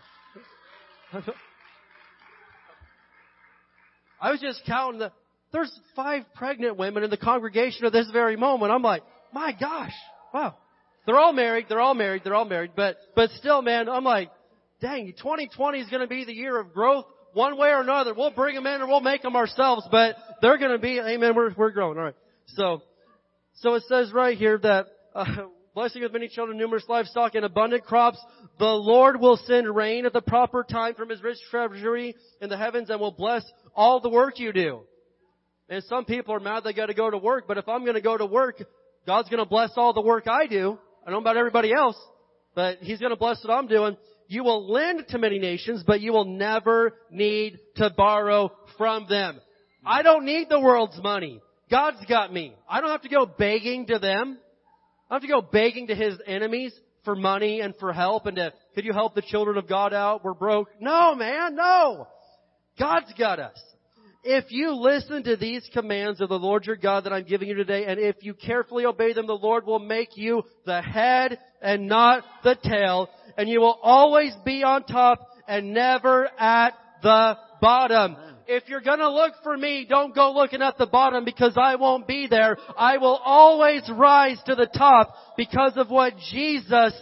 [4.20, 5.12] I was just counting the,
[5.52, 8.72] there's five pregnant women in the congregation at this very moment.
[8.72, 9.94] I'm like, my gosh,
[10.34, 10.56] wow.
[11.06, 14.30] They're all married, they're all married, they're all married, but, but still man, I'm like,
[14.82, 18.14] dang, 2020 is going to be the year of growth one way or another.
[18.14, 21.36] We'll bring them in or we'll make them ourselves, but they're going to be, amen,
[21.36, 21.98] we're, we're growing.
[21.98, 22.16] All right.
[22.48, 22.82] So,
[23.58, 25.26] so it says right here that, uh,
[25.78, 28.18] blessing of many children, numerous livestock, and abundant crops.
[28.58, 32.58] The Lord will send rain at the proper time from His rich treasury in the
[32.58, 33.44] heavens and will bless
[33.76, 34.82] all the work you do.
[35.70, 38.18] And some people are mad they gotta go to work, but if I'm gonna go
[38.18, 38.62] to work,
[39.06, 40.80] God's gonna bless all the work I do.
[41.06, 41.98] I don't know about everybody else,
[42.56, 43.98] but He's gonna bless what I'm doing.
[44.28, 49.40] You will lend to many nations, but you will never need to borrow from them.
[49.86, 51.40] I don't need the world's money.
[51.70, 52.54] God's got me.
[52.70, 54.38] I don't have to go begging to them.
[55.10, 58.36] I don't have to go begging to His enemies for money and for help and
[58.38, 60.24] to, could you help the children of God out?
[60.24, 60.70] We're broke.
[60.80, 62.08] No, man, no.
[62.78, 63.58] God's got us.
[64.24, 67.56] If you listen to these commands of the Lord your God that I'm giving you
[67.56, 71.88] today, and if you carefully obey them, the Lord will make you the head and
[71.88, 78.18] not the tail, and you will always be on top and never at the bottom.
[78.48, 82.08] If you're gonna look for me, don't go looking at the bottom because I won't
[82.08, 82.58] be there.
[82.78, 86.94] I will always rise to the top because of what Jesus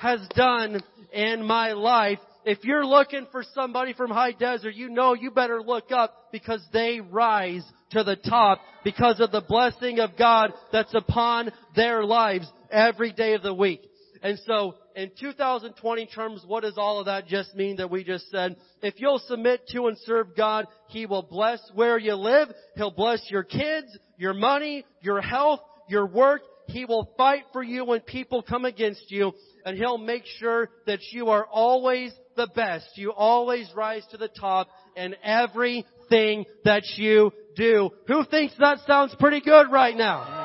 [0.00, 0.82] has done
[1.12, 2.18] in my life.
[2.44, 6.64] If you're looking for somebody from high desert, you know you better look up because
[6.72, 12.50] they rise to the top because of the blessing of God that's upon their lives
[12.70, 13.82] every day of the week.
[14.22, 18.28] And so in 2020 terms, what does all of that just mean that we just
[18.32, 18.56] said?
[18.82, 22.48] If you'll submit to and serve God, He will bless where you live.
[22.74, 23.86] He'll bless your kids,
[24.16, 26.42] your money, your health, your work.
[26.66, 29.32] He will fight for you when people come against you
[29.64, 32.88] and He'll make sure that you are always the best.
[32.96, 37.90] You always rise to the top in everything that you do.
[38.08, 40.37] Who thinks that sounds pretty good right now?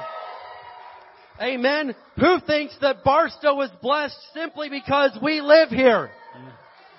[1.44, 1.94] Amen.
[2.20, 6.10] Who thinks that Barstow is blessed simply because we live here?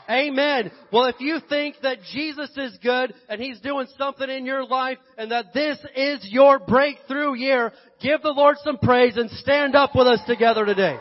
[0.08, 0.70] Amen.
[0.92, 4.98] Well, if you think that Jesus is good and He's doing something in your life
[5.16, 7.72] and that this is your breakthrough year,
[8.02, 10.98] give the Lord some praise and stand up with us together today.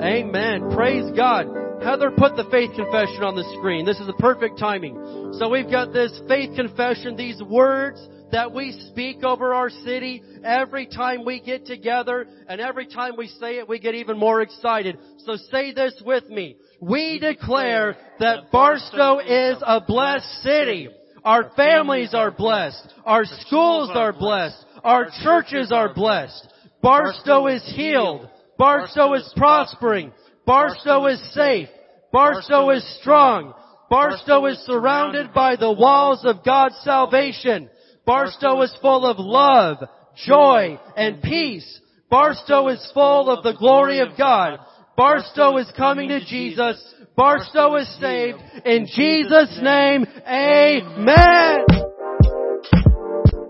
[0.00, 0.70] Amen.
[0.70, 1.48] Praise God.
[1.82, 3.84] Heather put the faith confession on the screen.
[3.84, 5.34] This is the perfect timing.
[5.38, 8.00] So we've got this faith confession, these words
[8.32, 13.28] that we speak over our city every time we get together and every time we
[13.28, 14.98] say it we get even more excited.
[15.18, 16.56] So say this with me.
[16.80, 20.88] We declare that Barstow is a blessed city.
[21.24, 22.92] Our families are blessed.
[23.04, 24.64] Our schools are blessed.
[24.82, 26.48] Our churches are blessed.
[26.82, 28.28] Barstow is healed.
[28.58, 30.12] Barstow is prospering.
[30.46, 31.68] Barstow is safe.
[32.12, 33.54] Barstow is strong.
[33.88, 37.68] Barstow is surrounded by the walls of God's salvation.
[38.04, 39.78] Barstow is full of love,
[40.16, 41.80] joy, and peace.
[42.10, 44.58] Barstow is full of the glory of God.
[44.96, 46.82] Barstow is coming to Jesus.
[47.16, 48.38] Barstow is saved.
[48.64, 51.64] In Jesus' name, Amen.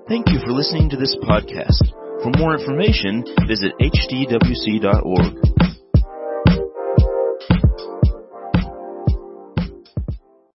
[0.08, 1.88] Thank you for listening to this podcast.
[2.22, 5.81] For more information, visit hdwc.org.